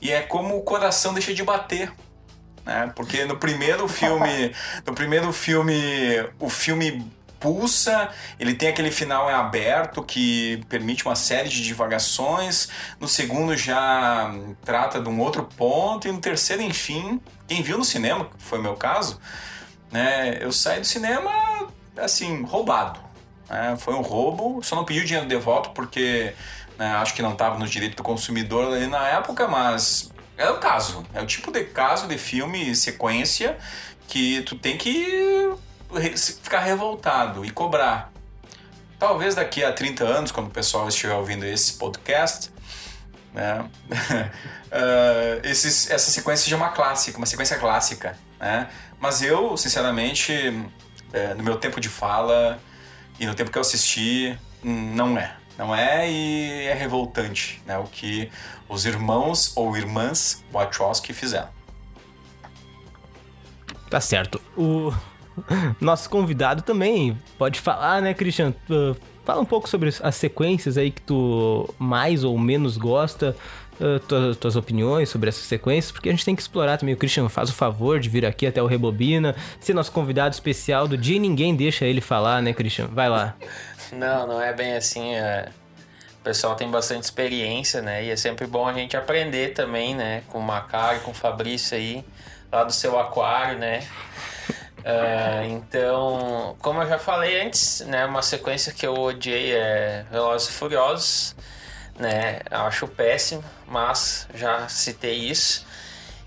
[0.00, 1.92] E é como o coração deixa de bater.
[2.64, 2.92] Né?
[2.94, 4.52] Porque no primeiro filme,
[4.84, 5.76] no primeiro filme,
[6.40, 12.68] o filme pulsa, ele tem aquele final em aberto que permite uma série de divagações.
[13.00, 14.32] No segundo já
[14.64, 18.58] trata de um outro ponto e no terceiro, enfim, quem viu no cinema, que foi
[18.58, 19.20] o meu caso,
[19.90, 23.00] né, eu saí do cinema assim roubado.
[23.48, 23.76] Né?
[23.78, 26.34] Foi um roubo, só não pedi o dinheiro de volta porque
[26.78, 30.58] né, acho que não estava no direito do consumidor ali na época, mas é o
[30.58, 33.58] caso, é o tipo de caso de filme sequência
[34.06, 35.52] que tu tem que
[36.42, 38.12] ficar revoltado e cobrar.
[38.98, 42.50] Talvez daqui a 30 anos, quando o pessoal estiver ouvindo esse podcast,
[43.32, 43.60] né?
[44.68, 48.18] uh, esses, essa sequência seja uma clássica, uma sequência clássica.
[48.40, 48.68] Né?
[48.98, 50.32] Mas eu, sinceramente,
[51.12, 52.58] é, no meu tempo de fala
[53.18, 55.36] e no tempo que eu assisti, não é.
[55.56, 57.76] Não é e é revoltante né?
[57.78, 58.30] o que
[58.68, 61.48] os irmãos ou irmãs Wachowski fizeram.
[63.90, 64.40] Tá certo.
[64.56, 64.92] O,
[65.80, 68.52] nosso convidado também pode falar, né, Christian?
[69.24, 73.36] Fala um pouco sobre as sequências aí que tu mais ou menos gosta,
[74.06, 76.94] tuas, tuas, opiniões sobre essas sequências, porque a gente tem que explorar também.
[76.94, 80.88] O Christian faz o favor de vir aqui até o Rebobina, ser nosso convidado especial
[80.88, 82.86] do dia e ninguém deixa ele falar, né, Christian?
[82.86, 83.34] Vai lá.
[83.90, 85.14] Não, não é bem assim.
[85.14, 85.48] É...
[86.20, 88.04] O pessoal tem bastante experiência, né?
[88.04, 90.22] E é sempre bom a gente aprender também, né?
[90.28, 92.04] Com o Macari, com o Fabrício aí,
[92.52, 93.82] lá do seu aquário, né?
[94.88, 100.48] Uh, então, como eu já falei antes, né, uma sequência que eu odiei é Velozes
[100.48, 101.36] e Furiosos,
[101.98, 105.66] né, acho péssimo, mas já citei isso.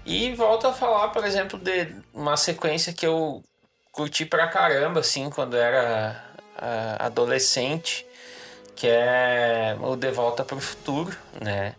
[0.05, 3.43] E volto a falar, por exemplo, de uma sequência que eu
[3.91, 6.23] curti pra caramba, assim, quando era
[6.55, 8.05] uh, adolescente,
[8.75, 11.73] que é o De Volta para o Futuro, né,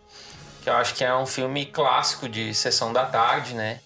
[0.61, 3.79] que eu acho que é um filme clássico de sessão da tarde, né,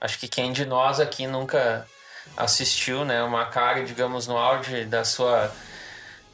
[0.00, 1.86] acho que quem de nós aqui nunca
[2.38, 3.22] assistiu, né?
[3.22, 5.52] Uma cara, digamos, no auge da sua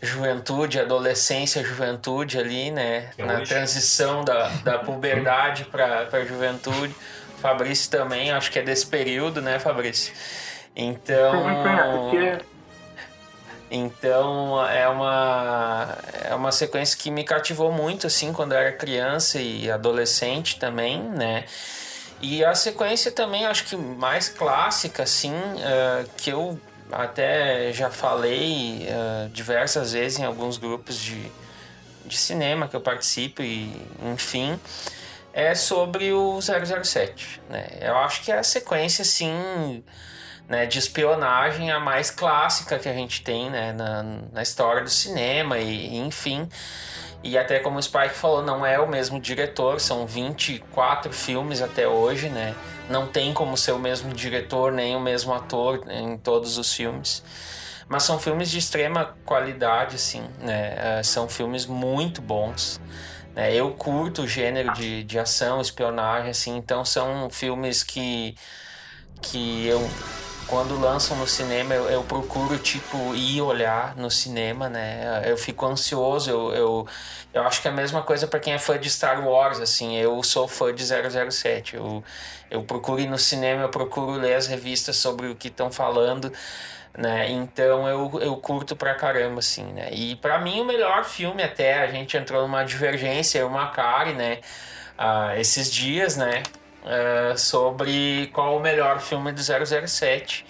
[0.02, 3.11] juventude, adolescência, juventude ali, né?
[3.16, 6.94] É Na transição da, da puberdade para a juventude.
[7.40, 10.12] Fabrício também, acho que é desse período, né, Fabrício?
[10.76, 11.32] Então.
[13.70, 19.40] Então é uma, é uma sequência que me cativou muito assim quando eu era criança
[19.40, 21.44] e adolescente também, né?
[22.27, 26.59] E a sequência também, acho que mais clássica, assim, uh, que eu
[26.91, 31.31] até já falei uh, diversas vezes em alguns grupos de,
[32.07, 33.70] de cinema que eu participo e
[34.03, 34.59] enfim,
[35.35, 37.66] é sobre o 007, né?
[37.83, 39.85] Eu acho que é a sequência, assim,
[40.49, 44.03] né, de espionagem a mais clássica que a gente tem, né, na,
[44.33, 46.49] na história do cinema e enfim...
[47.25, 51.89] E até como o Spike falou, não é o mesmo diretor, são 24 filmes até
[51.89, 52.55] hoje, né?
[52.87, 57.25] Não tem como ser o mesmo diretor nem o mesmo ator em todos os filmes.
[57.89, 60.99] Mas são filmes de extrema qualidade, assim, né?
[60.99, 62.79] É, são filmes muito bons.
[63.35, 63.55] Né?
[63.55, 68.35] Eu curto o gênero de, de ação, espionagem, assim, então são filmes que,
[69.22, 69.81] que eu
[70.47, 75.22] quando lançam no cinema, eu, eu, procuro, tipo, ir olhar no cinema, né?
[75.26, 76.88] Eu fico ansioso, eu, eu,
[77.32, 79.97] eu acho que é a mesma coisa para quem é fã de Star Wars, assim.
[79.97, 81.76] Eu sou fã de 007.
[81.76, 82.05] Eu,
[82.51, 86.32] eu procuro ir no cinema, eu procuro ler as revistas sobre o que estão falando,
[86.97, 87.30] né?
[87.30, 89.90] Então eu, eu curto pra caramba, assim, né?
[89.92, 94.40] E para mim o melhor filme até, a gente entrou numa divergência, uma Macari, né?
[94.97, 96.42] Ah, esses dias, né?
[96.85, 100.45] Uh, sobre qual o melhor filme do 007.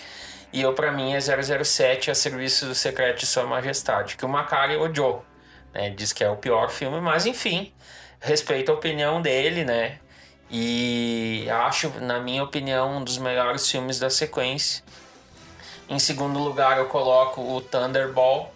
[0.53, 4.29] E eu, para mim, é 007 a serviço do secreto de Sua Majestade, que o
[4.29, 5.25] Macari odiou.
[5.73, 5.91] Né?
[5.91, 7.73] Diz que é o pior filme, mas enfim,
[8.21, 9.99] respeito a opinião dele, né?
[10.51, 14.85] E acho, na minha opinião, um dos melhores filmes da sequência.
[15.89, 18.55] Em segundo lugar, eu coloco o Thunderball,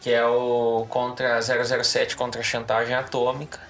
[0.00, 3.65] que é o contra 007 contra a chantagem atômica.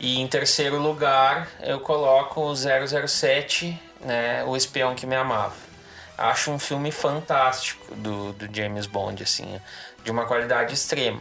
[0.00, 5.54] E em terceiro lugar, eu coloco o 007, né, O Espião que Me Amava.
[6.16, 9.60] Acho um filme fantástico do, do James Bond, assim,
[10.02, 11.20] de uma qualidade extrema.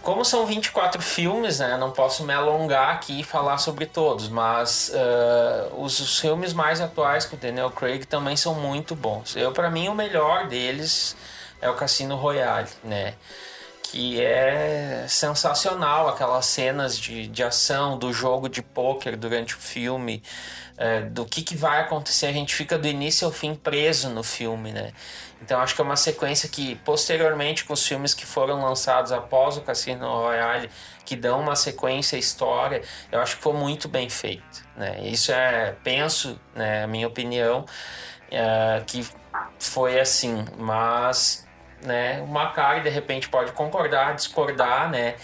[0.00, 4.90] Como são 24 filmes, né, não posso me alongar aqui e falar sobre todos, mas
[4.94, 9.36] uh, os, os, filmes mais atuais com o Daniel Craig também são muito bons.
[9.36, 11.14] Eu, para mim, o melhor deles
[11.60, 13.14] é o Cassino Royale, né?
[13.94, 20.20] Que é sensacional aquelas cenas de, de ação do jogo de pôquer durante o filme
[20.76, 22.26] é, do que, que vai acontecer.
[22.26, 24.90] A gente fica do início ao fim preso no filme né?
[25.40, 29.56] Então acho que é uma sequência que posteriormente com os filmes que foram lançados após
[29.56, 30.68] o Cassino Royale
[31.04, 32.82] que dão uma sequência à história
[33.12, 35.02] eu acho que foi muito bem feito né?
[35.04, 37.64] Isso é penso né a minha opinião
[38.28, 39.06] é, que
[39.60, 41.43] foi assim mas
[41.86, 42.20] né?
[42.22, 45.16] O Macari de repente pode concordar, discordar, né?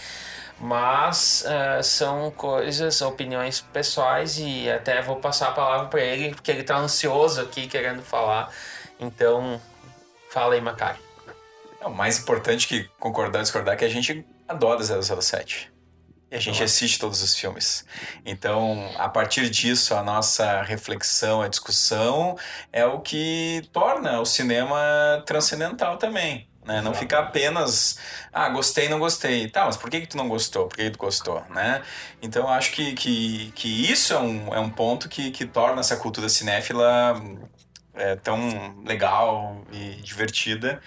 [0.59, 6.51] Mas uh, são coisas, opiniões pessoais e até vou passar a palavra para ele, porque
[6.51, 8.51] ele está ansioso aqui querendo falar.
[8.99, 9.59] Então,
[10.29, 10.99] fala aí, Macari.
[11.81, 15.71] É, o mais importante que concordar ou discordar é que a gente adora 007.
[16.29, 17.85] E a gente assiste todos os filmes.
[18.25, 22.37] Então, a partir disso, a nossa reflexão, a discussão
[22.71, 26.50] é o que torna o cinema transcendental também.
[26.71, 26.81] Né?
[26.81, 27.99] Não ficar apenas,
[28.31, 29.49] ah, gostei, não gostei.
[29.49, 30.67] Tá, mas por que, que tu não gostou?
[30.67, 31.43] Por que, que tu gostou?
[31.49, 31.81] Né?
[32.21, 35.97] Então, acho que, que, que isso é um, é um ponto que, que torna essa
[35.97, 37.21] cultura cinéfila
[37.93, 40.81] é, tão legal e divertida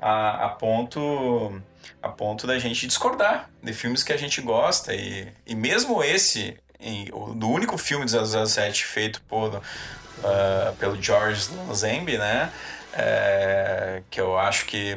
[0.00, 1.60] a, a ponto
[2.00, 6.56] a ponto da gente discordar de filmes que a gente gosta e, e mesmo esse
[6.78, 12.52] em, o, do único filme de 007 feito por, uh, pelo George Lazenby, né
[12.96, 14.96] é, que eu acho que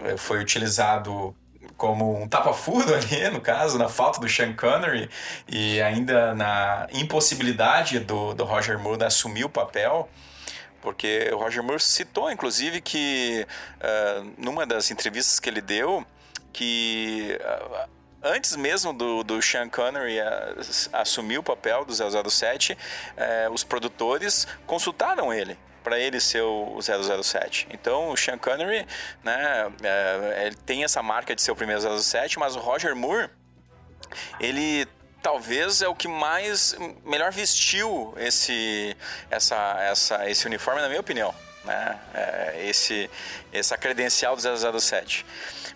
[0.00, 1.34] é, foi utilizado
[1.76, 5.08] como um tapa-furo ali, no caso, na falta do Sean Connery
[5.48, 10.08] e ainda na impossibilidade do, do Roger Moore assumir o papel,
[10.82, 16.04] porque o Roger Moore citou, inclusive, que uh, numa das entrevistas que ele deu,
[16.52, 17.88] que uh,
[18.22, 20.18] antes mesmo do, do Sean Connery
[20.92, 27.68] assumir o papel do 007, uh, os produtores consultaram ele para ele ser o 007.
[27.70, 28.86] Então, o Sean Connery,
[29.22, 33.30] né, é, ele tem essa marca de ser o primeiro 007, mas o Roger Moore,
[34.38, 34.86] ele
[35.22, 36.74] talvez é o que mais
[37.04, 38.96] melhor vestiu esse
[39.30, 41.98] essa essa esse uniforme na minha opinião, né?
[42.14, 43.10] É, esse
[43.52, 45.26] essa credencial do 007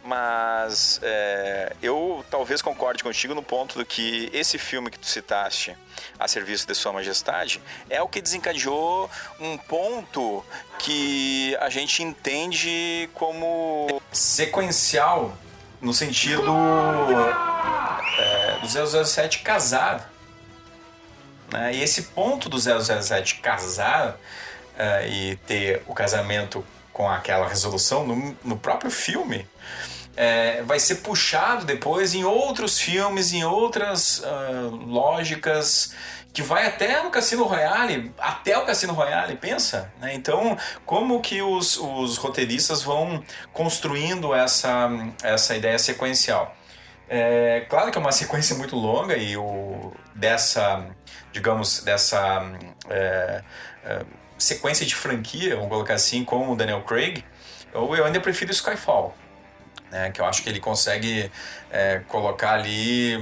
[0.05, 5.75] mas é, eu talvez concorde contigo no ponto do que esse filme que tu citaste,
[6.19, 10.45] A Serviço de Sua Majestade, é o que desencadeou um ponto
[10.79, 15.35] que a gente entende como sequencial
[15.81, 16.53] no sentido
[18.19, 20.11] é, do 007 casar.
[21.51, 21.77] Né?
[21.77, 24.19] E esse ponto do 007 casar
[24.77, 29.47] é, e ter o casamento com aquela resolução no, no próprio filme
[30.17, 35.95] é, vai ser puxado depois em outros filmes, em outras uh, lógicas,
[36.33, 39.93] que vai até no Cassino Royale, até o Cassino Royale, pensa.
[40.01, 40.15] Né?
[40.15, 44.91] Então, como que os, os roteiristas vão construindo essa,
[45.23, 46.57] essa ideia sequencial?
[47.09, 50.85] É, claro que é uma sequência muito longa e o, dessa,
[51.33, 52.43] digamos, dessa
[52.89, 53.43] é,
[53.85, 54.03] é,
[54.39, 57.25] sequência de franquia, vamos colocar assim, com o Daniel Craig,
[57.73, 59.15] eu, eu ainda prefiro Skyfall
[59.95, 60.11] né?
[60.11, 61.31] Que eu acho que ele consegue
[61.71, 63.15] é, colocar ali.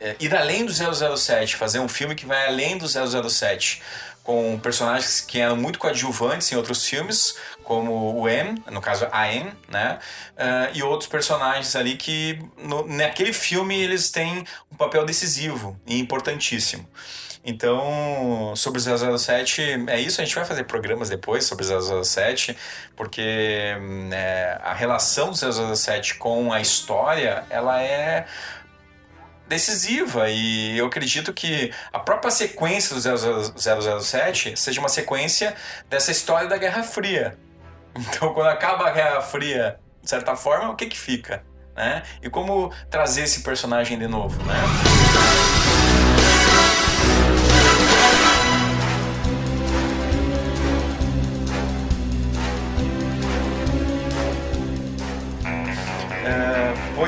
[0.00, 3.82] É, ir além do 007, fazer um filme que vai além do 007
[4.22, 7.34] com personagens que eram muito coadjuvantes em outros filmes,
[7.64, 9.98] como o M, no caso a M, né?
[10.36, 15.98] Uh, e outros personagens ali que no, naquele filme eles têm um papel decisivo e
[15.98, 16.86] importantíssimo.
[17.48, 20.20] Então, sobre 007, é isso.
[20.20, 22.54] A gente vai fazer programas depois sobre 007,
[22.94, 23.22] porque
[24.12, 28.26] é, a relação do 007 com a história, ela é
[29.48, 35.54] decisiva e eu acredito que a própria sequência do 007 seja uma sequência
[35.88, 37.36] dessa história da Guerra Fria.
[37.96, 41.42] Então, quando acaba a Guerra Fria, de certa forma, o que que fica?
[41.74, 42.02] Né?
[42.22, 45.57] E como trazer esse personagem de novo, né?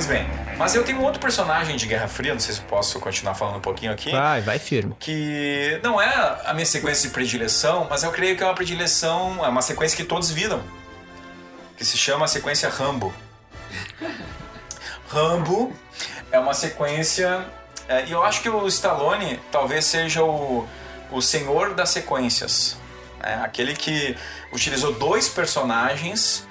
[0.00, 0.26] Pois bem.
[0.56, 3.60] Mas eu tenho outro personagem de Guerra Fria, não sei se posso continuar falando um
[3.60, 4.10] pouquinho aqui.
[4.10, 4.96] Vai, vai firme.
[4.98, 9.44] Que não é a minha sequência de predileção, mas eu creio que é uma predileção,
[9.44, 10.62] é uma sequência que todos viram.
[11.76, 13.12] Que se chama a sequência Rambo.
[15.06, 15.70] Rambo
[16.32, 17.44] é uma sequência.
[17.86, 20.66] É, e eu acho que o Stallone talvez seja o,
[21.12, 22.74] o senhor das sequências.
[23.22, 24.16] É, aquele que
[24.50, 26.48] utilizou dois personagens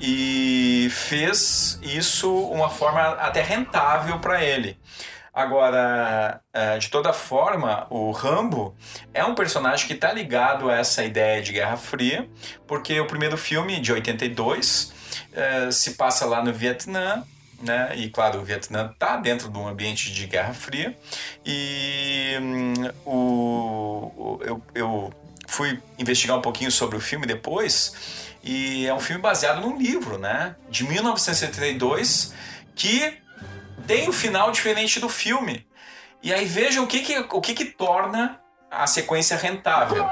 [0.00, 4.78] e fez isso uma forma até rentável para ele.
[5.32, 8.74] Agora, é, de toda forma, o Rambo
[9.12, 12.26] é um personagem que está ligado a essa ideia de Guerra Fria,
[12.66, 14.92] porque o primeiro filme, de 82,
[15.34, 17.22] é, se passa lá no Vietnã
[17.62, 17.92] né?
[17.96, 20.96] E claro, o Vietnã está dentro de um ambiente de Guerra Fria.
[21.44, 22.74] E hum,
[23.04, 25.12] o, eu, eu
[25.46, 28.25] fui investigar um pouquinho sobre o filme depois.
[28.46, 30.54] E é um filme baseado num livro, né?
[30.68, 32.32] De 1972,
[32.76, 33.20] que
[33.88, 35.66] tem um final diferente do filme.
[36.22, 38.40] E aí vejam o que, que, o que, que torna
[38.70, 40.06] a sequência rentável.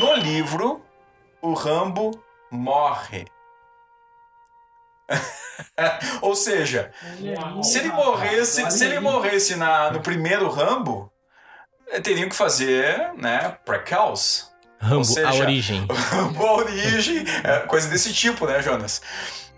[0.00, 0.84] No livro,
[1.40, 3.26] o Rambo morre.
[6.20, 6.90] Ou seja,
[7.62, 11.12] se ele morresse, se ele morresse na, no primeiro Rambo,
[12.02, 14.52] teriam que fazer, né, prequels.
[14.78, 15.86] Rambo, seja, a origem.
[16.34, 19.00] Boa origem, é, coisa desse tipo, né, Jonas?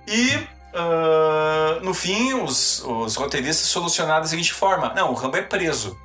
[0.07, 5.43] E ah, no fim, os, os roteiristas solucionaram da seguinte forma: não, o Rambo é
[5.43, 5.99] preso.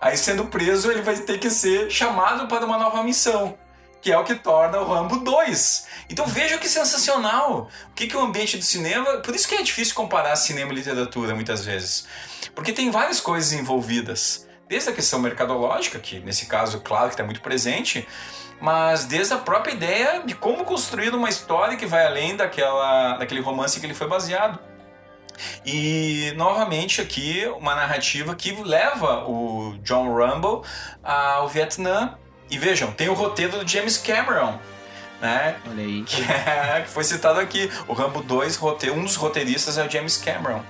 [0.00, 3.56] Aí, sendo preso, ele vai ter que ser chamado para uma nova missão,
[4.02, 5.86] que é o que torna o Rambo 2.
[6.10, 7.70] Então veja que sensacional!
[7.90, 9.18] O que, que o ambiente do cinema.
[9.18, 12.06] Por isso que é difícil comparar cinema e literatura muitas vezes.
[12.54, 14.46] Porque tem várias coisas envolvidas.
[14.68, 18.06] Desde a questão mercadológica, que nesse caso, claro que está muito presente,
[18.60, 23.40] mas desde a própria ideia de como construir uma história que vai além daquela, daquele
[23.40, 24.58] romance que ele foi baseado.
[25.66, 30.62] E novamente aqui uma narrativa que leva o John Rumble
[31.02, 32.16] ao Vietnã.
[32.50, 34.58] E vejam, tem o roteiro do James Cameron,
[35.20, 35.56] né?
[35.68, 36.02] Olha aí.
[36.06, 37.70] Que, é- que foi citado aqui.
[37.88, 40.62] O Rambo 2, rote- um dos roteiristas é o James Cameron.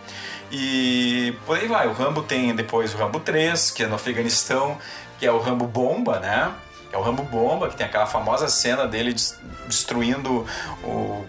[0.57, 1.89] E por aí vai.
[1.89, 4.79] O Rambo tem depois o Rambo 3, que é no Afeganistão,
[5.19, 6.53] que é o Rambo Bomba, né?
[6.93, 9.37] É o Rambo Bomba, que tem aquela famosa cena dele des-
[9.67, 10.47] destruindo
[10.85, 11.25] o.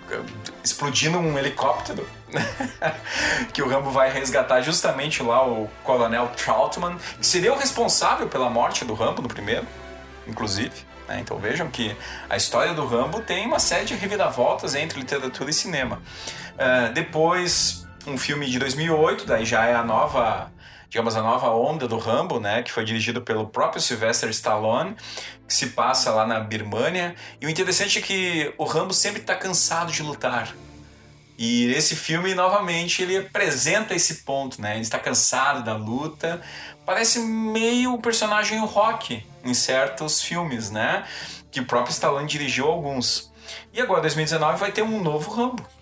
[0.63, 2.07] explodindo um helicóptero.
[3.51, 8.47] que o Rambo vai resgatar justamente lá o Coronel Troutman, que seria o responsável pela
[8.47, 9.65] morte do Rambo no primeiro,
[10.27, 10.73] inclusive.
[11.07, 11.19] né?
[11.19, 11.95] Então vejam que
[12.29, 15.99] a história do Rambo tem uma série de reviravoltas entre literatura e cinema.
[16.59, 20.51] Ah, depois, um filme de 2008, daí já é a nova,
[20.89, 22.63] digamos, a nova onda do Rambo, né?
[22.63, 24.95] Que foi dirigido pelo próprio Sylvester Stallone,
[25.47, 27.15] que se passa lá na Birmânia.
[27.39, 30.53] E o interessante é que o Rambo sempre está cansado de lutar.
[31.37, 34.73] E esse filme, novamente, ele apresenta esse ponto, né?
[34.73, 36.41] Ele está cansado da luta.
[36.85, 41.03] Parece meio o personagem Rock em certos filmes, né?
[41.51, 43.33] Que o próprio Stallone dirigiu alguns.
[43.73, 45.74] E agora, 2019, vai ter um novo Rambo.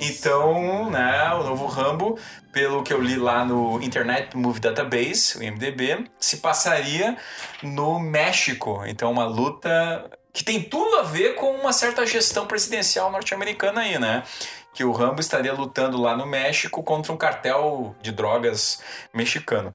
[0.00, 2.18] Então, né, o novo Rambo,
[2.52, 7.16] pelo que eu li lá no Internet Movie Database, o IMDB, se passaria
[7.62, 8.82] no México.
[8.86, 13.98] Então, uma luta que tem tudo a ver com uma certa gestão presidencial norte-americana aí,
[13.98, 14.24] né?
[14.72, 18.82] Que o Rambo estaria lutando lá no México contra um cartel de drogas
[19.12, 19.70] mexicano.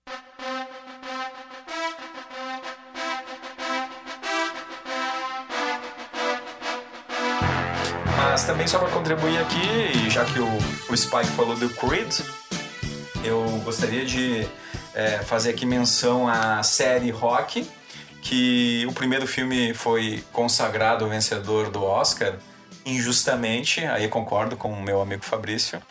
[8.21, 10.47] Mas também só para contribuir aqui, já que o,
[10.89, 12.19] o Spike falou do Creed,
[13.23, 14.45] eu gostaria de
[14.93, 17.65] é, fazer aqui menção à série Rock,
[18.21, 22.33] que o primeiro filme foi consagrado vencedor do Oscar,
[22.85, 25.81] injustamente, aí concordo com o meu amigo Fabrício,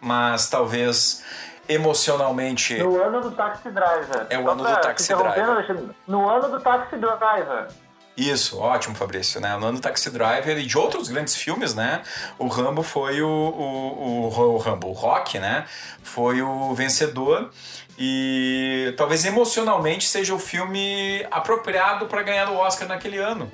[0.00, 1.22] mas talvez
[1.68, 2.78] emocionalmente...
[2.78, 4.26] No ano do Taxi Driver.
[4.30, 5.94] É o ano do Taxi Driver.
[6.06, 7.68] No ano do Taxi Driver.
[8.18, 9.56] Isso, ótimo, Fabrício, né?
[9.56, 12.02] No Taxi Driver e de outros grandes filmes, né?
[12.36, 15.64] O Rambo foi o, o, o, o Rambo, o Rock, né?
[16.02, 17.48] Foi o vencedor
[17.96, 23.48] e talvez emocionalmente seja o filme apropriado para ganhar o Oscar naquele ano,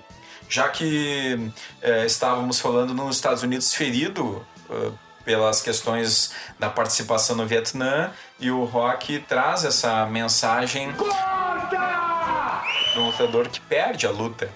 [0.49, 1.51] já que
[1.83, 4.91] eh, estávamos falando nos Estados Unidos ferido eh,
[5.27, 8.11] pelas questões da participação no Vietnã
[8.41, 10.91] e o Rock traz essa mensagem
[12.95, 14.49] de um lutador que perde a luta.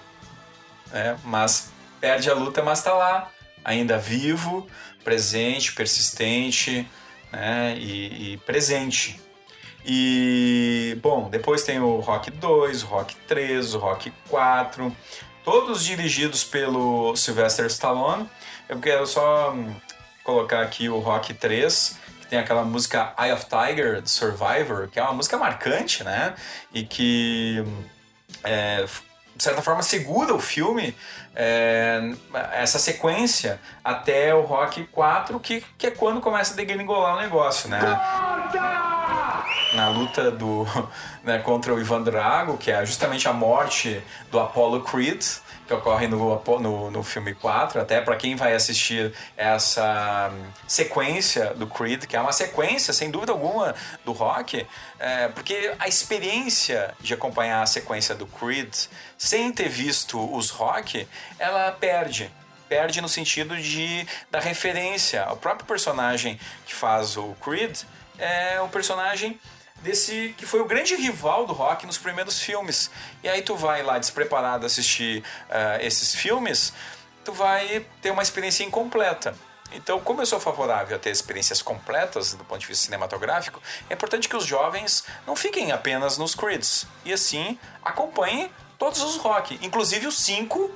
[0.91, 1.19] né?
[1.23, 3.29] mas perde a luta, mas está lá,
[3.63, 4.65] ainda vivo,
[5.03, 6.89] presente, persistente
[7.31, 7.75] né?
[7.77, 9.19] e, e presente.
[9.85, 14.95] E, bom, depois tem o Rock 2, o Rock 3, o Rock 4,
[15.43, 18.29] todos dirigidos pelo Sylvester Stallone.
[18.67, 19.75] Eu quero só hum,
[20.23, 24.99] colocar aqui o Rock 3, que tem aquela música Eye of Tiger, do Survivor, que
[24.99, 26.35] é uma música marcante, né?
[26.73, 27.83] E que, hum,
[28.43, 28.85] é,
[29.35, 30.95] de certa forma, segura o filme,
[31.35, 32.11] é,
[32.53, 37.69] essa sequência, até o Rock 4, que, que é quando começa a degringolar o negócio,
[37.69, 37.79] né?
[39.73, 40.65] na luta do,
[41.23, 45.23] né, contra o Ivan Drago, que é justamente a morte do Apollo Creed,
[45.69, 51.53] que ocorre no, no, no filme 4, até para quem vai assistir essa hum, sequência
[51.53, 54.65] do Creed, que é uma sequência, sem dúvida alguma, do rock,
[54.97, 58.73] é, porque a experiência de acompanhar a sequência do Creed
[59.15, 61.07] sem ter visto os rock,
[61.37, 62.31] ela perde.
[62.67, 65.27] perde no sentido de da referência.
[65.31, 67.77] O próprio personagem que faz o Creed
[68.17, 69.39] é o personagem
[69.81, 72.89] desse que foi o grande rival do rock nos primeiros filmes.
[73.23, 76.73] E aí tu vai lá despreparado assistir uh, esses filmes,
[77.23, 79.35] tu vai ter uma experiência incompleta.
[79.71, 83.93] Então, como eu sou favorável a ter experiências completas do ponto de vista cinematográfico, é
[83.93, 89.59] importante que os jovens não fiquem apenas nos Creeds, e assim acompanhem todos os rock,
[89.61, 90.71] inclusive os cinco,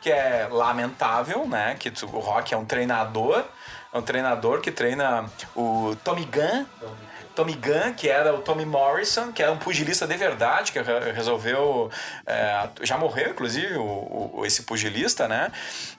[0.00, 1.76] que é lamentável, né?
[1.78, 3.44] Que o rock é um treinador,
[3.92, 6.64] é um treinador que treina o Tommy Gunn.
[6.80, 7.09] Tommy
[7.44, 10.78] Gunn, que era o Tommy Morrison, que era um pugilista de verdade, que
[11.14, 11.90] resolveu.
[12.26, 15.50] É, já morreu, inclusive, o, o, esse pugilista, né?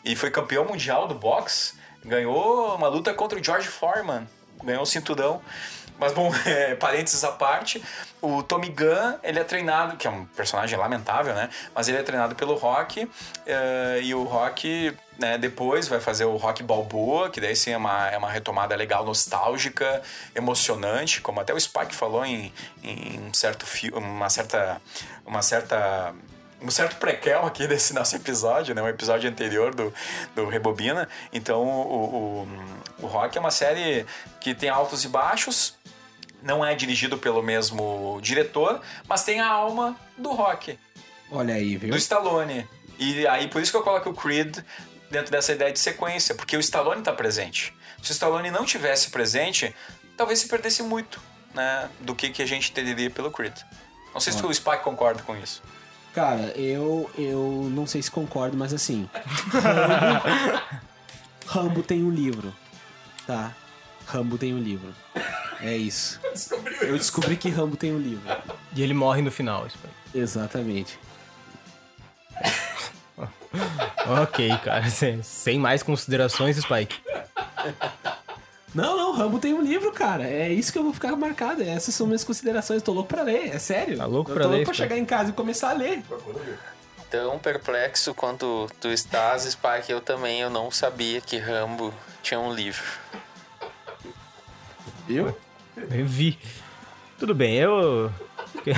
[0.04, 1.74] E foi campeão mundial do boxe.
[2.04, 4.28] Ganhou uma luta contra o George Foreman.
[4.64, 5.42] Ganhou o cinturão.
[6.02, 7.82] Mas, bom, é, parênteses à parte,
[8.20, 11.50] o Tommy Gunn, ele é treinado, que é um personagem lamentável, né?
[11.76, 13.08] Mas ele é treinado pelo Rock,
[13.46, 17.78] é, e o Rock, né, depois vai fazer o Rock Balboa, que daí sim é
[17.78, 20.02] uma, é uma retomada legal, nostálgica,
[20.36, 22.52] emocionante, como até o Spike falou em,
[22.84, 24.82] em um certo filme, uma certa...
[25.26, 26.14] Uma certa
[26.64, 28.82] um certo prequel aqui desse nosso episódio, né?
[28.82, 29.92] Um episódio anterior do,
[30.36, 31.10] do Rebobina.
[31.34, 32.46] Então, o,
[33.00, 34.06] o, o Rock é uma série
[34.40, 35.76] que tem altos e baixos,
[36.44, 40.78] não é dirigido pelo mesmo diretor, mas tem a alma do rock.
[41.32, 41.92] Olha aí, viu?
[41.92, 42.68] Do Stallone.
[43.00, 44.60] E aí, por isso que eu coloco o Creed
[45.12, 47.74] dentro dessa ideia de sequência, porque o Stallone está presente.
[48.02, 49.76] Se o Stallone não tivesse presente,
[50.18, 51.22] talvez se perdesse muito
[51.54, 53.58] né, do que, que a gente entenderia pelo Creed.
[54.14, 55.62] Não sei se o Spike concorda com isso.
[56.14, 59.10] Cara, eu, eu não sei se concordo, mas assim.
[61.48, 62.54] Rambo, Rambo tem um livro,
[63.26, 63.54] tá?
[64.06, 64.94] Rambo tem um livro.
[65.62, 66.20] É isso.
[66.82, 68.24] Eu descobri que Rambo tem um livro.
[68.76, 69.94] E ele morre no final, Spike.
[70.14, 71.00] Exatamente.
[74.08, 74.88] Ok, cara.
[74.90, 77.00] Sem, sem mais considerações, Spike.
[78.74, 80.24] Não, não, Rambo tem um livro, cara.
[80.24, 81.62] É isso que eu vou ficar marcado.
[81.62, 82.82] Essas são minhas considerações.
[82.82, 83.98] Tô louco pra ler, é sério.
[83.98, 84.56] Tá louco eu pra tô ler?
[84.58, 86.02] louco pra chegar em casa e começar a ler.
[87.10, 91.94] Tão perplexo quanto tu estás, Spike, eu também eu não sabia que Rambo
[92.24, 92.86] tinha um livro.
[95.06, 95.36] Viu?
[95.76, 96.40] Eu vi.
[97.20, 98.10] Tudo bem, eu
[98.54, 98.74] fiquei,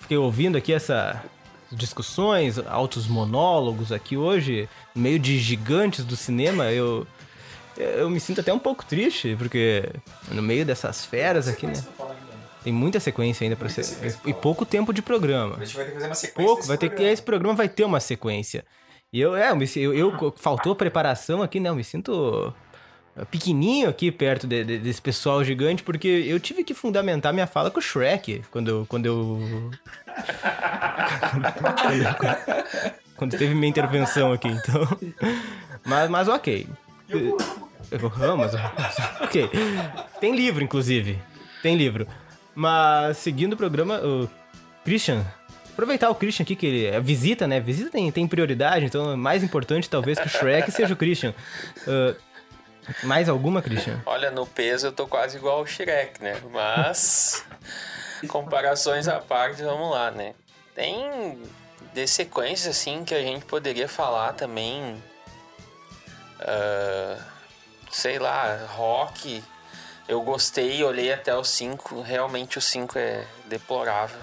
[0.00, 1.22] fiquei ouvindo aqui essa
[1.76, 7.06] discussões, altos monólogos aqui hoje, no meio de gigantes do cinema, eu
[7.76, 9.90] eu me sinto até um pouco triste, porque
[10.30, 11.74] no meio dessas feras aqui, né?
[12.64, 14.16] Tem muita sequência ainda pra ser.
[14.24, 15.56] E pouco tempo de programa.
[15.56, 16.46] A gente vai ter que fazer uma sequência.
[16.46, 17.02] Pouco, vai ter que.
[17.02, 18.64] Esse programa vai ter uma sequência.
[19.12, 21.68] E eu, é, eu, eu, eu faltou preparação aqui, né?
[21.68, 22.52] Eu me sinto
[23.24, 27.70] pequenininho aqui perto de, de, desse pessoal gigante, porque eu tive que fundamentar minha fala
[27.70, 28.86] com o Shrek quando eu.
[28.86, 29.70] Quando eu.
[33.16, 34.86] quando, teve minha intervenção aqui, então.
[35.84, 36.66] Mas, mas ok.
[37.08, 37.38] Eu
[38.36, 38.52] mas.
[39.20, 39.50] ok.
[40.20, 41.18] Tem livro, inclusive.
[41.62, 42.06] Tem livro.
[42.54, 44.28] Mas, seguindo o programa, o
[44.84, 45.24] Christian.
[45.72, 47.60] Aproveitar o Christian aqui, que ele é visita, né?
[47.60, 51.34] Visita tem, tem prioridade, então é mais importante talvez que o Shrek seja o Christian.
[51.86, 52.16] Uh,
[53.02, 54.00] mais alguma, Christian?
[54.06, 56.40] Olha, no peso eu tô quase igual ao Shrek, né?
[56.50, 57.44] Mas.
[58.28, 60.34] comparações à parte, vamos lá, né?
[60.74, 61.38] Tem
[61.92, 65.02] de sequências assim que a gente poderia falar também.
[66.40, 67.22] Uh,
[67.90, 69.42] sei lá, rock.
[70.08, 72.02] Eu gostei, olhei até o 5.
[72.02, 74.20] Realmente o 5 é deplorável.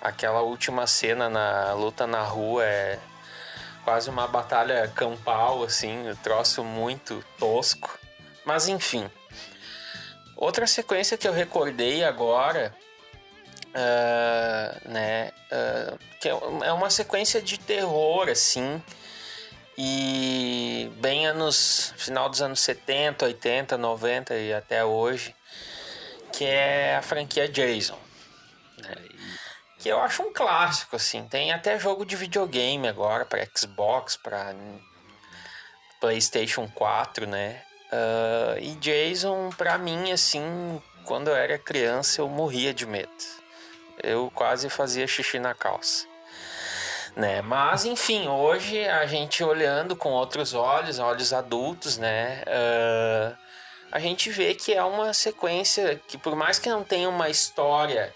[0.00, 2.98] Aquela última cena na luta na rua é
[3.86, 7.96] quase uma batalha campal, assim, um troço muito tosco.
[8.44, 9.08] Mas enfim.
[10.36, 12.74] Outra sequência que eu recordei agora,
[13.68, 18.82] uh, né, uh, que é uma sequência de terror, assim,
[19.78, 25.32] e bem anos, final dos anos 70, 80, 90 e até hoje,
[26.32, 28.05] que é a franquia Jason.
[29.86, 31.28] Que eu acho um clássico, assim.
[31.28, 34.52] Tem até jogo de videogame agora para Xbox, para
[36.00, 37.62] PlayStation 4, né?
[37.92, 43.08] Uh, e Jason, pra mim, assim, quando eu era criança, eu morria de medo.
[44.02, 46.04] Eu quase fazia xixi na calça.
[47.14, 47.40] Né?
[47.40, 52.42] Mas, enfim, hoje a gente olhando com outros olhos, olhos adultos, né?
[52.48, 53.36] Uh,
[53.92, 58.12] a gente vê que é uma sequência que, por mais que não tenha uma história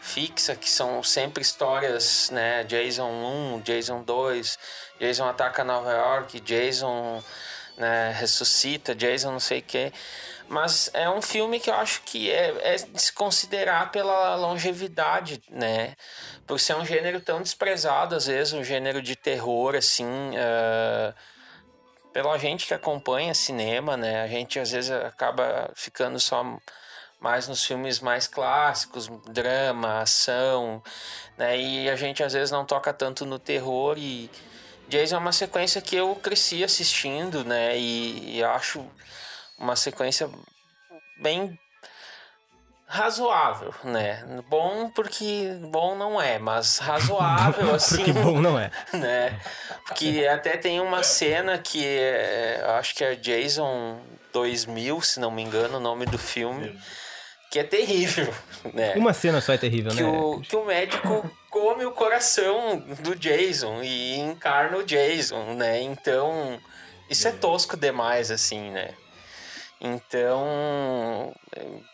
[0.00, 2.64] fixa, que são sempre histórias, né?
[2.64, 3.08] Jason
[3.56, 4.58] 1, Jason 2,
[4.98, 7.22] Jason ataca Nova York, Jason
[7.76, 9.92] né, ressuscita, Jason não sei o que.
[10.48, 15.40] Mas é um filme que eu acho que é, é de se considerar pela longevidade,
[15.48, 15.94] né?
[16.46, 20.04] Por ser um gênero tão desprezado, às vezes, um gênero de terror, assim.
[20.04, 21.14] Uh,
[22.12, 24.22] pela gente que acompanha cinema, né?
[24.22, 26.44] A gente às vezes acaba ficando só
[27.20, 30.82] mais nos filmes mais clássicos, drama, ação,
[31.36, 31.58] né?
[31.58, 34.30] E a gente às vezes não toca tanto no terror e
[34.88, 37.78] Jason é uma sequência que eu cresci assistindo, né?
[37.78, 38.84] E, e acho
[39.58, 40.28] uma sequência
[41.20, 41.58] bem
[42.86, 44.24] razoável, né?
[44.48, 47.98] Bom porque bom não é, mas razoável assim.
[47.98, 48.70] porque bom não é.
[48.92, 49.40] Né?
[49.86, 54.00] Porque até tem uma cena que é, acho que é Jason
[54.32, 56.76] 2000, se não me engano, o nome do filme,
[57.50, 58.32] que é terrível,
[58.72, 58.94] né?
[58.94, 60.08] Uma cena só é terrível, que né?
[60.08, 65.82] O, que o médico come o coração do Jason e encarna o Jason, né?
[65.82, 66.58] Então,
[67.10, 68.90] isso é tosco demais, assim, né?
[69.82, 71.34] Então,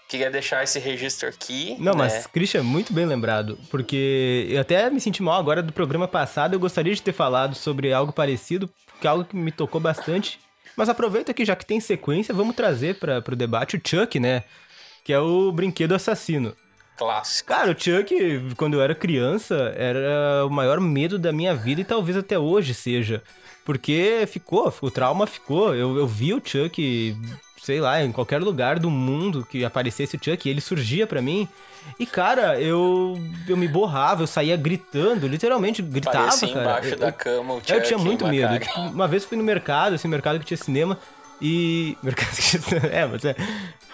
[0.09, 1.77] queria deixar esse registro aqui.
[1.79, 1.99] Não, né?
[1.99, 6.55] mas Christian, muito bem lembrado, porque eu até me senti mal agora do programa passado,
[6.55, 8.69] eu gostaria de ter falado sobre algo parecido,
[9.01, 10.41] que é algo que me tocou bastante.
[10.77, 14.43] Mas aproveita que já que tem sequência, vamos trazer para o debate o Chuck, né?
[15.07, 16.53] Que é o brinquedo assassino.
[16.99, 17.49] Clássico.
[17.49, 21.85] Cara, o Chuck, quando eu era criança, era o maior medo da minha vida e
[21.85, 23.23] talvez até hoje seja.
[23.65, 25.73] Porque ficou, o trauma ficou.
[25.77, 27.17] Eu, eu vi o Chuck,
[27.63, 31.49] sei lá, em qualquer lugar do mundo que aparecesse o Chuck, ele surgia para mim.
[32.01, 36.61] E, cara, eu, eu me borrava, eu saía gritando, literalmente gritava, Parecia cara.
[36.63, 38.59] embaixo eu, da cama o Chuck eu tinha muito medo.
[38.93, 40.99] Uma vez fui no mercado, assim, mercado que tinha cinema.
[41.41, 41.97] E.
[42.03, 42.81] Mercado que tinha.
[42.91, 43.37] É, mas é.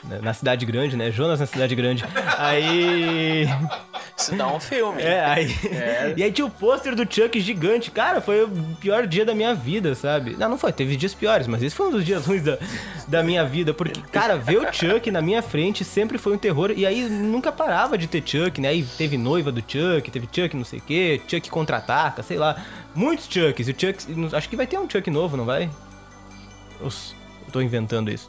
[0.05, 1.13] Na cidade grande, né?
[1.13, 2.05] Jonas na cidade grande.
[2.37, 3.47] Aí.
[4.19, 5.01] Isso dá um filme.
[5.01, 5.49] É, aí.
[6.17, 7.91] E aí tinha o pôster do Chuck gigante.
[7.91, 8.49] Cara, foi o
[8.81, 10.37] pior dia da minha vida, sabe?
[10.37, 10.73] Não, não foi.
[10.73, 12.59] Teve dias piores, mas esse foi um dos dias ruins da,
[13.07, 13.73] da minha vida.
[13.73, 16.73] Porque, cara, ver o Chuck na minha frente sempre foi um terror.
[16.77, 18.69] E aí nunca parava de ter Chuck, né?
[18.69, 22.57] Aí teve noiva do Chuck, teve Chuck não sei o quê, Chuck contra-ataca, sei lá.
[22.95, 23.69] Muitos Chucks.
[23.69, 24.35] E o Chuck.
[24.37, 25.71] Acho que vai ter um Chuck novo, não vai?
[26.81, 26.91] Eu
[27.53, 28.29] tô inventando isso.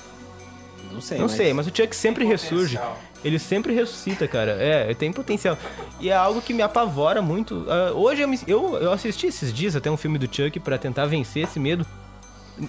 [0.94, 1.18] Não sei.
[1.18, 2.80] Não sei, mas o Chuck sempre ressurge.
[3.24, 4.52] Ele sempre ressuscita, cara.
[4.60, 5.58] É, tem potencial.
[6.00, 7.66] E é algo que me apavora muito.
[7.70, 10.78] Ah, hoje eu, me- eu, eu assisti esses dias até um filme do Chuck pra
[10.78, 11.86] tentar vencer esse medo.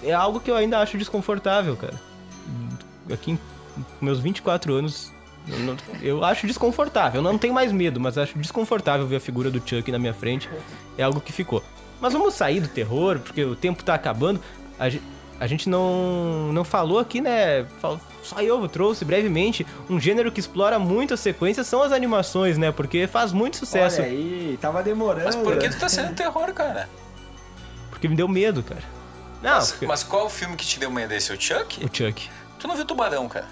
[0.03, 1.93] É algo que eu ainda acho desconfortável, cara.
[3.11, 3.39] Aqui em
[3.99, 5.11] com meus 24 anos,
[5.47, 7.19] eu, não- eu acho desconfortável.
[7.19, 10.13] Eu não tenho mais medo, mas acho desconfortável ver a figura do Chuck na minha
[10.13, 10.49] frente.
[10.97, 11.61] É algo que ficou.
[11.99, 14.39] Mas vamos sair do terror, porque o tempo tá acabando.
[14.79, 15.03] A gente,
[15.39, 17.65] a gente não, não falou aqui, né?
[18.23, 19.65] Só eu trouxe brevemente.
[19.89, 22.71] Um gênero que explora muito as sequências são as animações, né?
[22.71, 24.01] Porque faz muito sucesso.
[24.01, 25.25] Olha aí, tava demorando.
[25.25, 26.89] Mas por que tu tá sendo terror, cara?
[27.89, 28.83] Porque me deu medo, cara.
[29.41, 31.31] Não, Mas, porque- mas qual o filme que te deu medo desse?
[31.31, 31.83] O Chuck?
[31.85, 32.29] o Chuck.
[32.57, 33.47] Tu não viu Tubarão, cara?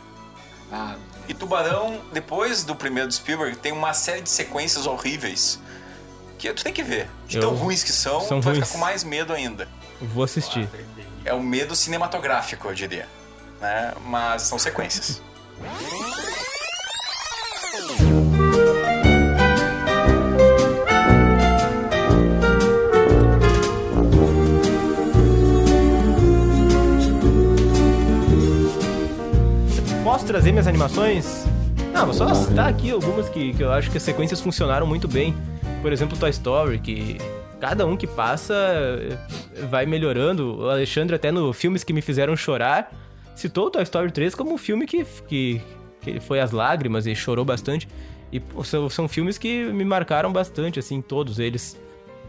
[0.71, 0.95] Ah,
[1.27, 5.57] E Tubarão, depois do primeiro do Spielberg, tem uma série de sequências horríveis
[6.37, 7.07] que tu tem que ver.
[7.27, 8.67] De tão Eu- ruins que são, são tu vai ruins.
[8.67, 9.67] ficar com mais medo ainda.
[10.03, 10.67] Vou assistir.
[11.25, 13.07] É o medo cinematográfico, eu diria.
[13.61, 13.93] Né?
[14.05, 15.21] Mas são sequências.
[30.03, 31.45] Posso trazer minhas animações?
[31.91, 35.07] Não, vou só citar aqui algumas que, que eu acho que as sequências funcionaram muito
[35.07, 35.35] bem.
[35.81, 37.17] Por exemplo, Toy Story, que
[37.63, 40.63] cada um que passa eh, vai melhorando.
[40.63, 42.91] O Alexandre, até no Filmes que Me Fizeram Chorar,
[43.33, 45.61] citou o Toy Story 3 como um filme que, que,
[46.01, 47.87] que foi às lágrimas e chorou bastante.
[48.33, 51.79] E pô, são, são filmes que me marcaram bastante, assim, todos eles.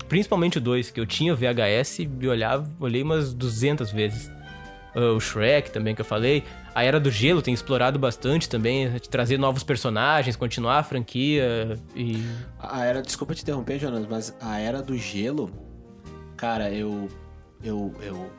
[0.08, 4.30] Principalmente 2, que eu tinha VHS e olhava, olhei umas 200 vezes.
[4.94, 6.44] Ah, o Shrek também que eu falei.
[6.74, 11.78] A Era do Gelo tem explorado bastante também, de trazer novos personagens, continuar a franquia
[11.94, 12.20] e
[12.58, 15.50] a era, desculpa te interromper, Jonas, mas a era do gelo,
[16.36, 17.08] cara, eu
[17.62, 18.30] eu eu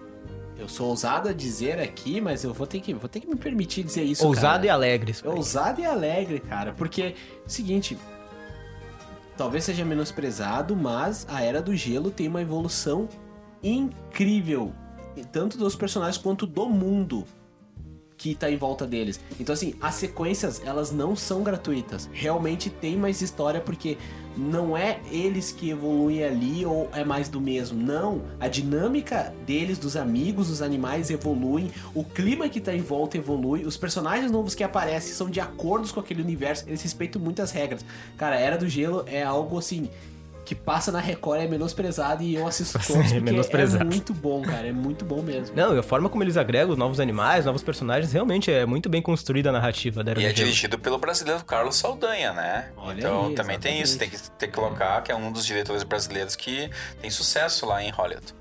[0.58, 3.38] eu sou ousado a dizer aqui, mas eu vou ter que vou ter que me
[3.38, 4.66] permitir dizer isso, ousado cara.
[4.66, 5.16] e alegre.
[5.24, 7.16] Ousado e alegre, cara, porque
[7.48, 7.98] seguinte,
[9.38, 13.08] talvez seja menosprezado, mas a era do gelo tem uma evolução
[13.64, 14.74] incrível,
[15.32, 17.26] tanto dos personagens quanto do mundo
[18.18, 19.20] que tá em volta deles.
[19.40, 22.10] Então assim, as sequências, elas não são gratuitas.
[22.12, 23.98] Realmente tem mais história porque
[24.38, 27.82] não é eles que evoluem ali ou é mais do mesmo.
[27.82, 33.18] Não, a dinâmica deles, dos amigos, dos animais evoluem, o clima que tá em volta
[33.18, 37.52] evolui, os personagens novos que aparecem são de acordo com aquele universo, eles respeitam muitas
[37.52, 37.86] regras.
[38.18, 39.90] Cara, Era do Gelo é algo assim
[40.46, 44.42] que passa na Record é menosprezado e eu assisto todos É porque é muito bom,
[44.44, 45.56] cara, é muito bom mesmo.
[45.56, 49.02] Não, e a forma como eles agregam novos animais, novos personagens, realmente é muito bem
[49.02, 52.70] construída a narrativa da Era E é dirigido pelo brasileiro Carlos Saldanha, né?
[52.78, 55.46] Olha então aí, também tem isso, tem que, tem que colocar que é um dos
[55.46, 56.70] diretores brasileiros que
[57.02, 58.34] tem sucesso lá em Hollywood.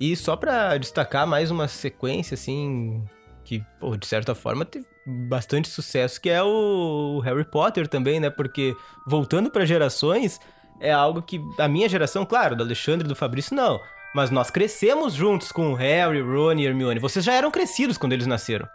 [0.00, 3.04] E só pra destacar mais uma sequência, assim,
[3.44, 8.30] que, pô, de certa forma teve bastante sucesso, que é o Harry Potter também, né?
[8.30, 8.76] Porque,
[9.06, 10.38] voltando para gerações,
[10.80, 13.80] é algo que a minha geração, claro, do Alexandre e do Fabrício, não.
[14.14, 16.98] Mas nós crescemos juntos com o Harry, Ron e Hermione.
[16.98, 18.66] Vocês já eram crescidos quando eles nasceram.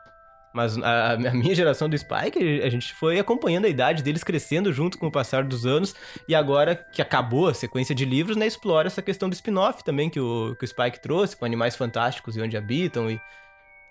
[0.54, 4.72] Mas a, a, minha geração do Spike, a gente foi acompanhando a idade deles crescendo
[4.72, 5.96] junto com o passar dos anos.
[6.28, 10.12] E agora que acabou a sequência de livros, né, explora essa questão do spin-off também
[10.12, 13.10] que o, que o Spike trouxe, com animais fantásticos e onde habitam.
[13.10, 13.20] E,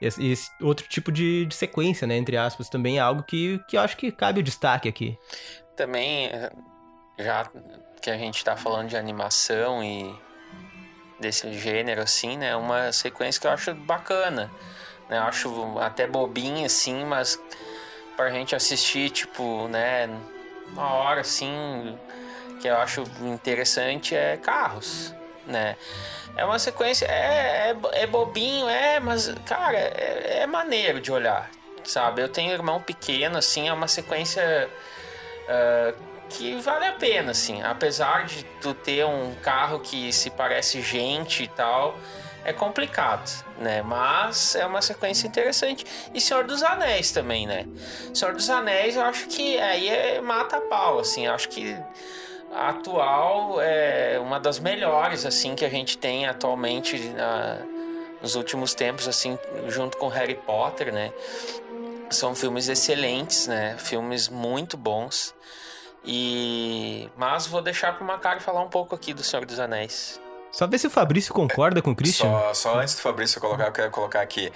[0.01, 3.61] e esse, esse outro tipo de, de, sequência, né, entre aspas, também é algo que,
[3.69, 5.19] que eu acho que cabe o destaque aqui.
[5.77, 6.31] Também,
[7.19, 7.51] já
[8.03, 10.15] que a gente tá falando de animação e
[11.19, 14.51] desse gênero, assim, né, uma sequência que eu acho bacana
[15.13, 15.19] né?
[15.19, 17.39] Eu acho até bobinha, assim, mas
[18.17, 20.09] pra gente assistir, tipo, né,
[20.73, 21.99] uma hora, assim,
[22.61, 25.15] que eu acho interessante é Carros,
[25.47, 25.77] né?
[26.35, 31.51] É uma sequência, é, é, é bobinho, é, mas, cara, é, é, maneiro de olhar,
[31.85, 32.23] sabe?
[32.23, 34.71] Eu tenho irmão pequeno, assim, é uma sequência
[35.45, 37.63] uh, que vale a pena, assim.
[37.63, 41.97] Apesar de tu ter um carro que se parece gente e tal,
[42.45, 43.83] é complicado, né?
[43.83, 45.85] Mas é uma sequência interessante.
[46.13, 47.67] E Senhor dos Anéis também, né?
[48.13, 51.27] Senhor dos Anéis, eu acho que aí é mata a pau, assim.
[51.27, 51.77] Eu acho que
[52.53, 57.59] a atual é uma das melhores, assim, que a gente tem atualmente na,
[58.21, 61.13] nos últimos tempos, assim, junto com Harry Potter, né?
[62.11, 63.77] São filmes excelentes, né?
[63.79, 65.35] Filmes muito bons.
[66.05, 70.21] E mas vou deixar para o Macari falar um pouco aqui do Senhor dos Anéis.
[70.51, 72.29] Só ver se o Fabrício concorda com o Christian.
[72.29, 74.53] Só, só antes do Fabrício colocar, eu quero colocar aqui.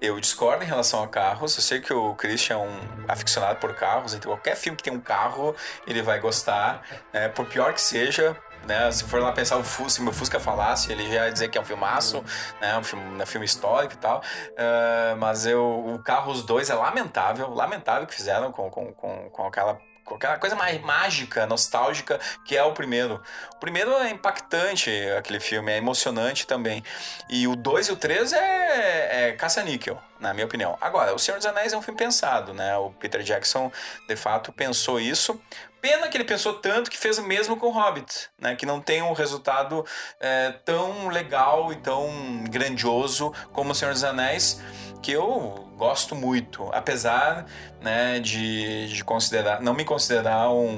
[0.00, 1.56] Eu discordo em relação a carros.
[1.56, 4.92] Eu sei que o Christian é um aficionado por carros, então qualquer filme que tem
[4.92, 5.54] um carro,
[5.86, 6.82] ele vai gostar.
[7.12, 7.28] Né?
[7.28, 8.36] Por pior que seja,
[8.66, 8.90] né?
[8.92, 11.58] Se for lá pensar o Fusca, se meu Fusca falasse, ele já ia dizer que
[11.58, 12.24] é um filmaço,
[12.60, 12.78] né?
[12.78, 14.20] Um filme, um filme histórico e tal.
[14.20, 19.46] Uh, mas eu, o Carros 2 é lamentável, lamentável que fizeram com, com, com, com
[19.46, 19.78] aquela
[20.16, 23.20] aquela coisa mais mágica, nostálgica que é o primeiro.
[23.54, 26.82] O primeiro é impactante, aquele filme, é emocionante também.
[27.28, 30.76] E o 2 e o 3 é, é caça-níquel, na minha opinião.
[30.80, 32.76] Agora, O Senhor dos Anéis é um filme pensado, né?
[32.76, 33.70] O Peter Jackson,
[34.08, 35.40] de fato, pensou isso.
[35.80, 38.54] Pena que ele pensou tanto que fez o mesmo com o Hobbit, né?
[38.54, 39.84] Que não tem um resultado
[40.20, 44.60] é, tão legal e tão grandioso como O Senhor dos Anéis
[45.00, 47.46] que eu gosto muito, apesar
[47.80, 50.76] né, de, de considerar, não me considerar um,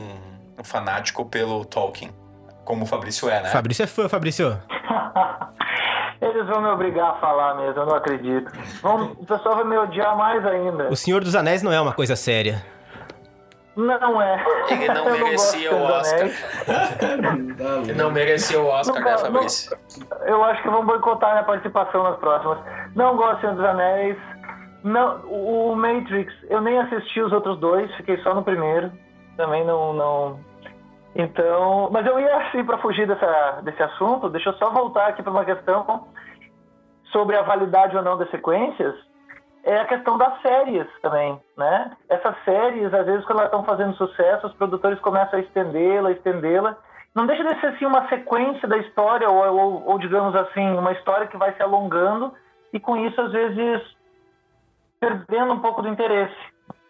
[0.58, 2.10] um fanático pelo Tolkien,
[2.64, 3.48] como o Fabrício é, né?
[3.50, 4.58] Fabrício é fã, Fabrício.
[6.20, 8.52] Eles vão me obrigar a falar mesmo, eu não acredito.
[8.80, 10.88] Vão, o pessoal vai me odiar mais ainda.
[10.88, 12.64] O Senhor dos Anéis não é uma coisa séria.
[13.76, 14.44] Não é.
[14.70, 16.28] Ele não merecia o Oscar.
[17.84, 19.76] Ele não merecia o Oscar, né, Fabrício?
[20.10, 22.58] Não, eu acho que vão boicotar minha participação nas próximas.
[22.94, 24.18] Não gosto de Senhor dos Anéis.
[24.84, 28.92] Não, o Matrix, eu nem assisti os outros dois, fiquei só no primeiro.
[29.36, 29.94] Também não.
[29.94, 30.40] não...
[31.14, 31.88] Então.
[31.90, 35.32] Mas eu ia assim, para fugir dessa, desse assunto, deixa eu só voltar aqui para
[35.32, 36.08] uma questão
[37.10, 38.94] sobre a validade ou não das sequências.
[39.64, 41.96] É a questão das séries também, né?
[42.08, 46.76] Essas séries, às vezes, quando elas estão fazendo sucesso, os produtores começam a estendê-la, estendê-la.
[47.14, 50.92] Não deixa de ser assim uma sequência da história, ou, ou, ou digamos assim, uma
[50.92, 52.32] história que vai se alongando
[52.72, 53.82] e com isso, às vezes,
[54.98, 56.36] perdendo um pouco do interesse,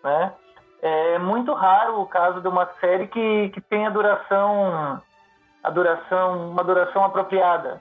[0.02, 0.32] né?
[0.80, 5.00] É muito raro o caso de uma série que, que tenha duração,
[5.62, 7.80] a duração, uma duração apropriada.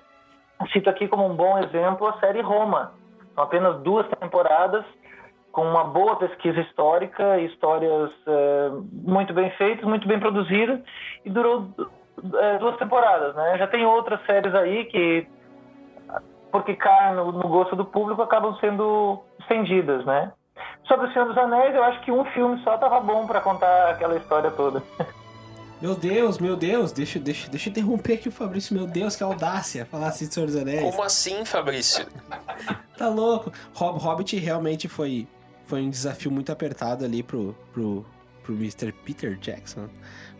[0.71, 2.91] Cito aqui como um bom exemplo a série Roma.
[3.41, 4.85] São apenas duas temporadas
[5.51, 10.79] com uma boa pesquisa histórica, histórias é, muito bem feitas, muito bem produzidas
[11.25, 11.67] e durou
[12.35, 13.57] é, duas temporadas, né?
[13.57, 15.27] Já tem outras séries aí que
[16.51, 20.31] porque caem no, no, gosto do público, acabam sendo estendidas, né?
[20.83, 23.89] Sobre o Senhor dos Anéis, eu acho que um filme só tava bom para contar
[23.89, 24.83] aquela história toda.
[25.81, 29.23] Meu Deus, meu Deus, deixa, deixa, deixa eu interromper aqui o Fabrício, meu Deus, que
[29.23, 30.81] audácia falar assim de Senhor dos Anéis.
[30.81, 32.05] Como assim, Fabrício?
[32.95, 33.51] tá louco.
[33.73, 35.27] Hob Hobbit realmente foi,
[35.65, 38.05] foi um desafio muito apertado ali pro, pro,
[38.43, 38.91] pro Mr.
[38.91, 39.89] Peter Jackson.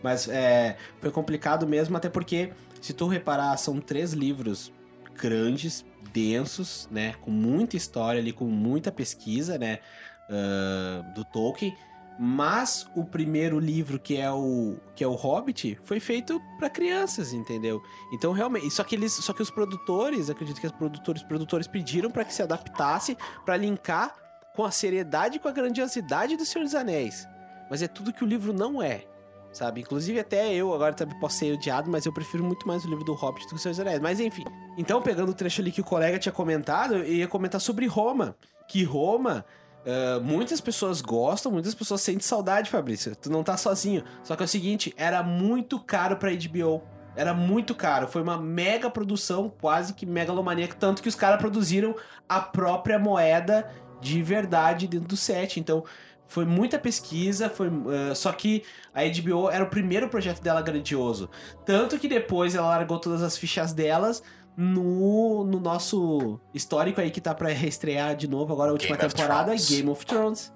[0.00, 4.72] Mas é, foi complicado mesmo, até porque, se tu reparar, são três livros
[5.20, 7.14] grandes, densos, né?
[7.20, 9.80] Com muita história ali, com muita pesquisa, né?
[10.28, 11.76] Uh, do Tolkien.
[12.18, 17.32] Mas o primeiro livro, que é o que é o Hobbit, foi feito para crianças,
[17.32, 17.82] entendeu?
[18.12, 22.10] Então realmente, só que eles, só que os produtores, acredito que os produtores, produtores pediram
[22.10, 24.14] para que se adaptasse para linkar
[24.54, 27.26] com a seriedade e com a grandiosidade do Senhor dos Anéis.
[27.70, 29.06] Mas é tudo que o livro não é.
[29.52, 29.80] sabe?
[29.80, 33.04] Inclusive até eu agora também posso ser odiado, mas eu prefiro muito mais o livro
[33.04, 34.00] do Hobbit do que o Senhor dos Anéis.
[34.00, 34.44] Mas enfim.
[34.76, 38.36] Então, pegando o trecho ali que o colega tinha comentado, eu ia comentar sobre Roma.
[38.68, 39.44] Que Roma...
[39.84, 43.14] Uh, muitas pessoas gostam, muitas pessoas sentem saudade, Fabrício.
[43.16, 44.04] Tu não tá sozinho.
[44.22, 46.82] Só que é o seguinte, era muito caro pra HBO.
[47.16, 48.06] Era muito caro.
[48.06, 50.76] Foi uma mega produção, quase que megalomaníaca.
[50.78, 51.94] Tanto que os caras produziram
[52.28, 53.68] a própria moeda
[54.00, 55.58] de verdade dentro do set.
[55.58, 55.84] Então,
[56.26, 58.64] foi muita pesquisa, foi uh, só que
[58.94, 61.28] a HBO era o primeiro projeto dela grandioso.
[61.66, 64.22] Tanto que depois ela largou todas as fichas delas
[64.56, 69.06] no, no nosso histórico aí que tá pra reestrear de novo agora a última Game
[69.06, 69.70] of temporada, Thrones.
[69.70, 70.52] Game of Thrones.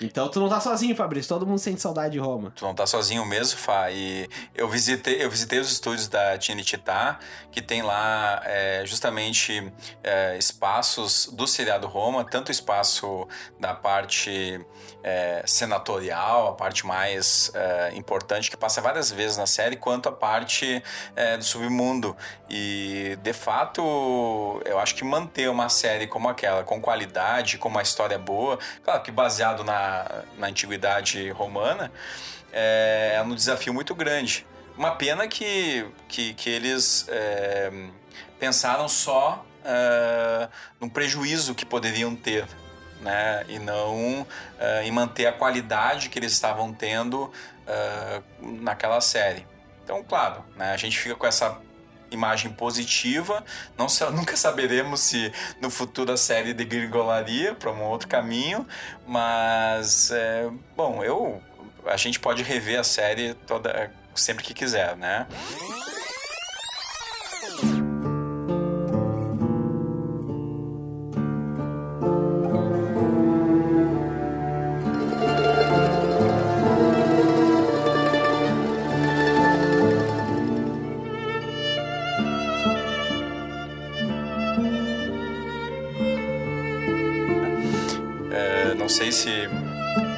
[0.00, 1.28] Então tu não tá sozinho, Fabrício.
[1.28, 2.52] Todo mundo sente saudade de Roma.
[2.54, 3.90] Tu não tá sozinho mesmo, Fá.
[3.90, 7.18] E eu visitei, eu visitei os estúdios da Tinititá,
[7.50, 13.28] que tem lá é, justamente é, espaços do seriado Roma, tanto o espaço
[13.60, 14.64] da parte
[15.02, 20.12] é, senatorial, a parte mais é, importante, que passa várias vezes na série, quanto a
[20.12, 20.82] parte
[21.14, 22.16] é, do submundo.
[22.54, 23.82] E, de fato,
[24.66, 29.02] eu acho que manter uma série como aquela, com qualidade, com uma história boa, claro
[29.02, 31.90] que baseado na, na antiguidade romana,
[32.52, 34.46] é, é um desafio muito grande.
[34.76, 37.72] Uma pena que, que, que eles é,
[38.38, 40.46] pensaram só é,
[40.78, 42.46] no prejuízo que poderiam ter,
[43.00, 43.46] né?
[43.48, 44.26] E não
[44.58, 47.32] é, em manter a qualidade que eles estavam tendo
[47.66, 49.46] é, naquela série.
[49.82, 51.58] Então, claro, né, a gente fica com essa
[52.12, 53.44] imagem positiva.
[53.76, 58.66] Não sa- nunca saberemos se no futuro a série degringolaria para um outro caminho,
[59.06, 61.42] mas é, bom, eu
[61.86, 65.26] a gente pode rever a série toda sempre que quiser, né?
[88.92, 89.30] Sei se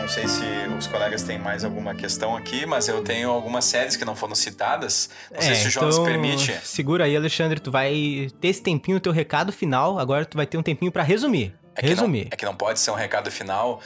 [0.01, 0.45] não sei se
[0.77, 4.35] os colegas têm mais alguma questão aqui, mas eu tenho algumas séries que não foram
[4.35, 5.09] citadas.
[5.33, 6.53] Não sei se o Jonas então, permite.
[6.63, 7.59] Segura aí, Alexandre.
[7.61, 9.99] Tu vai ter esse tempinho, teu recado final.
[9.99, 11.55] Agora tu vai ter um tempinho pra resumir.
[11.75, 12.29] É que, não, resumir.
[12.31, 13.81] é que não pode ser um recado final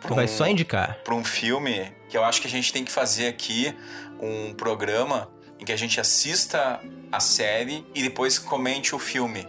[0.00, 0.98] Tu pra vai um, só indicar.
[1.04, 3.74] pra um filme que eu acho que a gente tem que fazer aqui
[4.20, 6.80] um programa em que a gente assista
[7.12, 9.46] a série e depois comente o filme,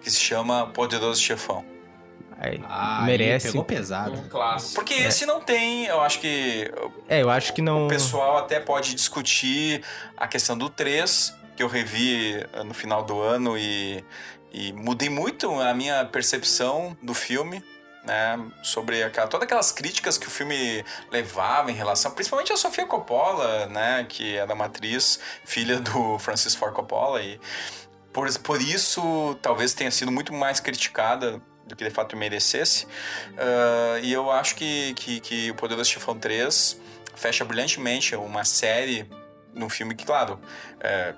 [0.00, 1.73] que se chama Poderoso Chefão.
[2.44, 3.48] Aí, aí merece.
[3.48, 4.12] Pegou pesado.
[4.12, 4.74] Um clássico.
[4.74, 6.70] Porque esse não tem, eu acho que
[7.08, 7.86] É, eu acho que não.
[7.86, 9.82] O pessoal até pode discutir
[10.16, 14.04] a questão do 3, que eu revi eh, no final do ano e,
[14.52, 17.62] e mudei muito a minha percepção do filme.
[18.06, 22.84] Né, sobre aquela, todas aquelas críticas que o filme levava em relação, principalmente a Sofia
[22.84, 27.40] Coppola, né, que era uma atriz filha do Francis Ford Coppola e
[28.12, 32.86] por, por isso talvez tenha sido muito mais criticada do que de fato merecesse.
[33.36, 36.80] Ah, e eu acho que, que, que o Poderoso Chefão 3
[37.14, 39.08] fecha brilhantemente uma série
[39.54, 40.38] num filme que, claro,
[40.80, 41.14] é,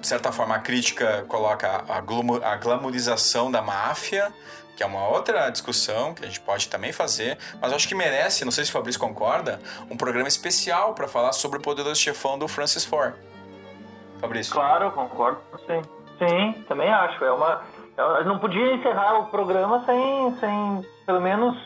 [0.00, 4.32] de certa forma a crítica coloca a, glamour, a glamorização da máfia,
[4.76, 8.44] que é uma outra discussão que a gente pode também fazer, mas acho que merece,
[8.44, 9.60] não sei se o Fabrício concorda,
[9.90, 13.14] um programa especial para falar sobre o Poderoso Chefão do Francis Ford.
[14.20, 14.52] Fabrício.
[14.52, 15.40] Claro, concordo.
[15.66, 15.82] Sim,
[16.18, 17.24] sim, também acho.
[17.24, 17.62] É uma,
[17.98, 21.56] eu não podia encerrar o programa sem, sem pelo menos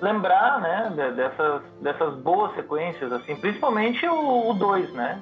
[0.00, 5.20] lembrar, né, de- dessas, dessas boas sequências, assim, principalmente o 2, né,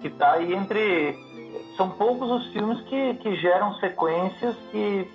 [0.00, 1.16] que tá aí entre...
[1.76, 5.10] São poucos os filmes que, que geram sequências que,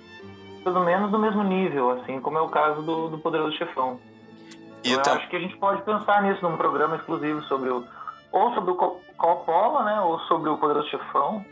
[0.64, 3.98] pelo menos, do mesmo nível, assim, como é o caso do, do Poderoso Chefão.
[4.84, 7.84] E eu acho que a gente pode pensar nisso num programa exclusivo sobre o...
[8.32, 11.44] Ou sobre o Co- Coppola, né, ou sobre o Poderoso Chefão.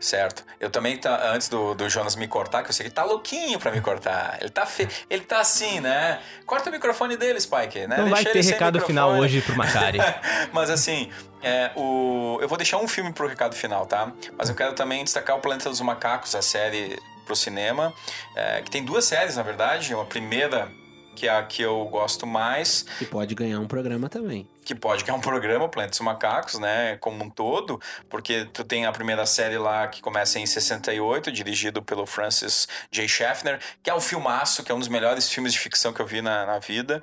[0.00, 0.44] Certo.
[0.60, 3.04] Eu também, tá, antes do, do Jonas me cortar, que eu sei que ele tá
[3.04, 4.38] louquinho pra me cortar.
[4.40, 4.88] Ele tá, fe...
[5.10, 6.20] ele tá assim, né?
[6.46, 7.96] Corta o microfone dele, Spike, né?
[7.96, 9.98] Não Deixa vai ele ter recado final hoje pro Macari.
[10.52, 11.10] Mas assim,
[11.42, 12.38] é, o...
[12.40, 14.12] eu vou deixar um filme pro recado final, tá?
[14.36, 17.92] Mas eu quero também destacar o Planeta dos Macacos, a série pro cinema,
[18.34, 19.92] é, que tem duas séries, na verdade.
[19.94, 20.70] Uma primeira,
[21.16, 24.48] que é a que eu gosto mais, E pode ganhar um programa também.
[24.68, 28.62] Que pode ganhar um programa, o Planeta dos Macacos, né, como um todo, porque tu
[28.62, 33.08] tem a primeira série lá que começa em 68, dirigido pelo Francis J.
[33.08, 36.06] Schaffner, que é um filmaço, que é um dos melhores filmes de ficção que eu
[36.06, 37.00] vi na, na vida,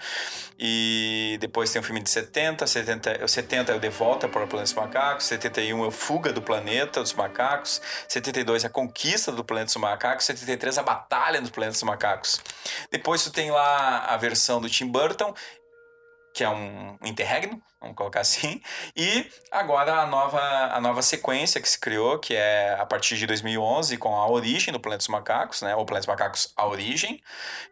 [0.59, 4.47] e depois tem o filme de 70, 70, 70 é o De Volta para o
[4.47, 9.31] Planeta dos Macacos, 71 é o Fuga do Planeta dos Macacos, 72 é a Conquista
[9.31, 12.39] do Planeta dos Macacos, 73 é a Batalha dos Planetas dos Macacos.
[12.91, 15.33] Depois tu tem lá a versão do Tim Burton,
[16.35, 18.61] que é um interregno, Vamos colocar assim.
[18.97, 23.27] E agora a nova, a nova sequência que se criou, que é a partir de
[23.27, 25.75] 2011, com a origem do Planeta dos Macacos, né?
[25.75, 27.21] O Planeta dos Macacos, a origem.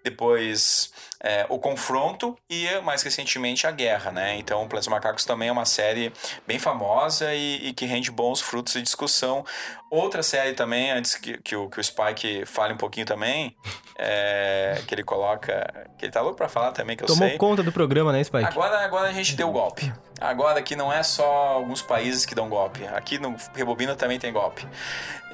[0.03, 0.91] Depois
[1.23, 4.35] é, o confronto e, mais recentemente, a guerra, né?
[4.35, 6.11] Então, o Planeta dos Macacos também é uma série
[6.45, 9.45] bem famosa e, e que rende bons frutos de discussão.
[9.90, 13.56] Outra série também, antes que, que, o, que o Spike fale um pouquinho também,
[13.98, 15.88] é, que ele coloca...
[15.98, 17.38] Que ele tá louco pra falar também, que eu Tomou sei.
[17.38, 18.44] conta do programa, né, Spike?
[18.44, 19.94] Agora, agora a gente deu o golpe.
[20.20, 22.86] Agora aqui não é só alguns países que dão golpe.
[22.88, 24.66] Aqui no Rebobina também tem golpe.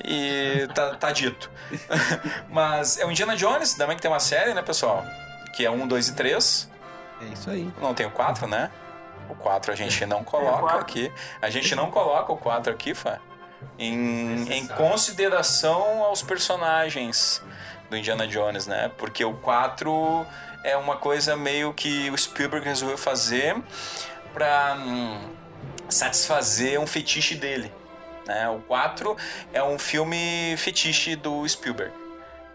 [0.04, 1.52] E tá, tá dito.
[2.50, 5.06] Mas é o Indiana Jones, também que tem uma série, né, pessoal?
[5.54, 6.70] Que é 1, 2 e 3.
[7.22, 7.72] É isso aí.
[7.82, 8.72] Não tem o 4, né?
[9.30, 10.80] O 4 a gente não coloca quatro.
[10.80, 11.12] aqui.
[11.42, 13.20] A gente não coloca o 4 aqui, Fá.
[13.78, 17.44] Em, em consideração aos personagens
[17.90, 18.90] do Indiana Jones, né?
[18.98, 20.26] Porque o 4
[20.64, 23.56] é uma coisa meio que o Spielberg resolveu fazer
[24.34, 25.20] pra hum,
[25.90, 27.72] satisfazer um fetiche dele.
[28.26, 28.48] Né?
[28.50, 29.18] O 4
[29.54, 31.94] é um filme fetiche do Spielberg,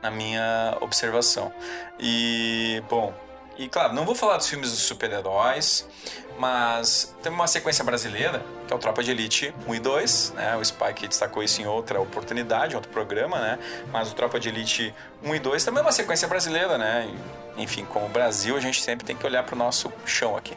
[0.03, 1.53] na minha observação.
[1.99, 3.13] E, bom,
[3.57, 5.89] e claro, não vou falar dos filmes dos super-heróis,
[6.39, 10.57] mas tem uma sequência brasileira, que é o Tropa de Elite 1 e 2, né?
[10.57, 13.59] O Spike destacou isso em outra oportunidade, em outro programa, né?
[13.93, 17.09] Mas o Tropa de Elite 1 e 2 também é uma sequência brasileira, né?
[17.57, 20.57] Enfim, como Brasil, a gente sempre tem que olhar pro nosso chão aqui.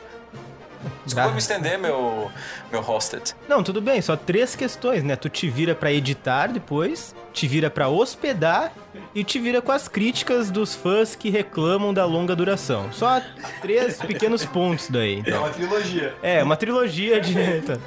[1.05, 1.33] Desculpa Dá.
[1.33, 2.31] me estender, meu,
[2.71, 3.33] meu hosted.
[3.47, 5.15] Não, tudo bem, só três questões, né?
[5.15, 8.71] Tu te vira pra editar depois, te vira pra hospedar
[9.15, 12.91] e te vira com as críticas dos fãs que reclamam da longa duração.
[12.91, 13.21] Só
[13.61, 15.19] três pequenos pontos daí.
[15.19, 15.49] Então.
[15.51, 16.15] trilogia.
[16.21, 17.35] É, uma trilogia de.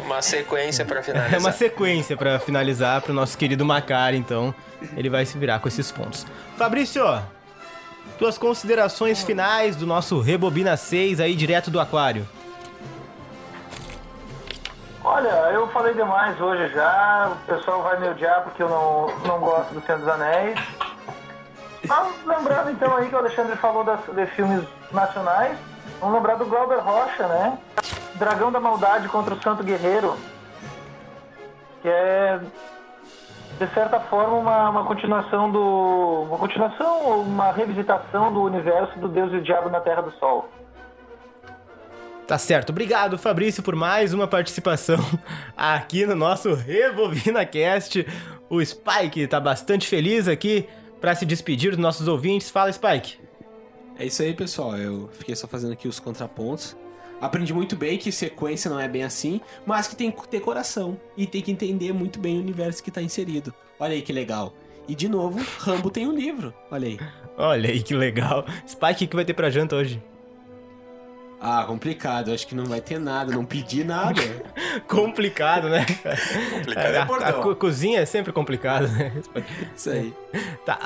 [0.04, 1.30] Uma sequência pra finalizar.
[1.34, 4.54] É uma sequência pra finalizar pro nosso querido Macari, então
[4.96, 6.26] ele vai se virar com esses pontos.
[6.56, 7.04] Fabrício,
[8.18, 12.26] tuas considerações finais do nosso Rebobina 6 aí direto do aquário.
[15.12, 19.40] Olha, eu falei demais hoje já, o pessoal vai me odiar porque eu não, não
[19.40, 20.56] gosto do Senhor dos Anéis.
[21.84, 25.58] Mas lembrando então aí que o Alexandre falou das, de filmes nacionais,
[25.98, 27.58] vamos lembrar do Glauber Rocha, né?
[28.14, 30.16] Dragão da Maldade contra o Santo Guerreiro,
[31.82, 32.38] que é
[33.58, 36.26] de certa forma uma, uma continuação do.
[36.28, 40.12] uma continuação ou uma revisitação do universo do Deus e o Diabo na Terra do
[40.12, 40.48] Sol.
[42.30, 42.70] Tá certo.
[42.70, 45.00] Obrigado, Fabrício, por mais uma participação
[45.56, 48.06] aqui no nosso Rebobina Cast.
[48.48, 50.68] O Spike tá bastante feliz aqui
[51.00, 52.48] pra se despedir dos nossos ouvintes.
[52.48, 53.18] Fala, Spike.
[53.98, 54.76] É isso aí, pessoal.
[54.76, 56.76] Eu fiquei só fazendo aqui os contrapontos.
[57.20, 61.00] Aprendi muito bem que sequência não é bem assim, mas que tem que ter coração
[61.16, 63.52] e tem que entender muito bem o universo que tá inserido.
[63.76, 64.54] Olha aí que legal.
[64.86, 66.54] E de novo, Rambo tem um livro.
[66.70, 67.00] Olha aí.
[67.36, 68.46] Olha aí que legal.
[68.68, 70.00] Spike, o que vai ter pra janta hoje?
[71.40, 72.32] Ah, complicado.
[72.32, 73.32] Acho que não vai ter nada.
[73.32, 74.20] Não pedi nada.
[74.86, 75.86] Complicado, né?
[76.50, 77.40] Complicado é a, a bordão.
[77.42, 79.12] co- cozinha é sempre complicado, né?
[79.74, 80.12] Isso aí.
[80.66, 80.78] Tá,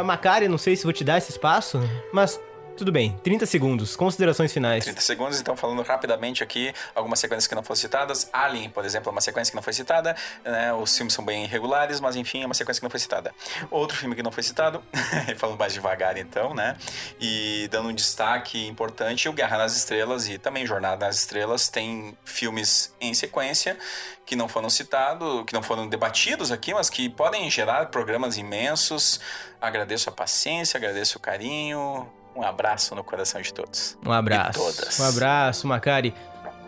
[0.00, 1.80] a Macari, não sei se vou te dar esse espaço,
[2.12, 2.38] mas
[2.76, 3.16] tudo bem.
[3.22, 4.84] 30 segundos, considerações finais.
[4.84, 8.28] 30 segundos, então falando rapidamente aqui, algumas sequências que não foram citadas.
[8.32, 10.16] Alien, por exemplo, é uma sequência que não foi citada.
[10.44, 10.72] Né?
[10.74, 13.34] Os filmes são bem irregulares, mas enfim, é uma sequência que não foi citada.
[13.70, 14.82] Outro filme que não foi citado,
[15.38, 16.76] falando mais devagar então, né?
[17.20, 22.16] E dando um destaque importante, o Guerra nas Estrelas e também Jornada nas Estrelas tem
[22.24, 23.78] filmes em sequência
[24.26, 29.20] que não foram citados, que não foram debatidos aqui, mas que podem gerar programas imensos.
[29.60, 32.08] Agradeço a paciência, agradeço o carinho.
[32.34, 33.96] Um abraço no coração de todos.
[34.04, 34.58] Um abraço.
[34.58, 35.00] E todas.
[35.00, 36.14] Um abraço, Macari.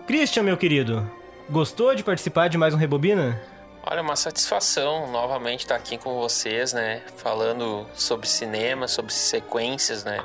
[0.07, 1.11] Christian, meu querido,
[1.51, 3.41] gostou de participar de mais um Rebobina?
[3.83, 7.03] Olha, uma satisfação novamente estar aqui com vocês, né?
[7.17, 10.25] Falando sobre cinema, sobre sequências, né?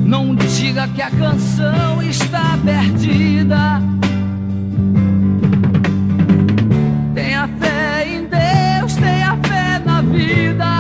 [0.09, 3.83] Não diga que a canção está perdida.
[7.15, 10.78] Tenha fé em Deus, tenha fé na vida.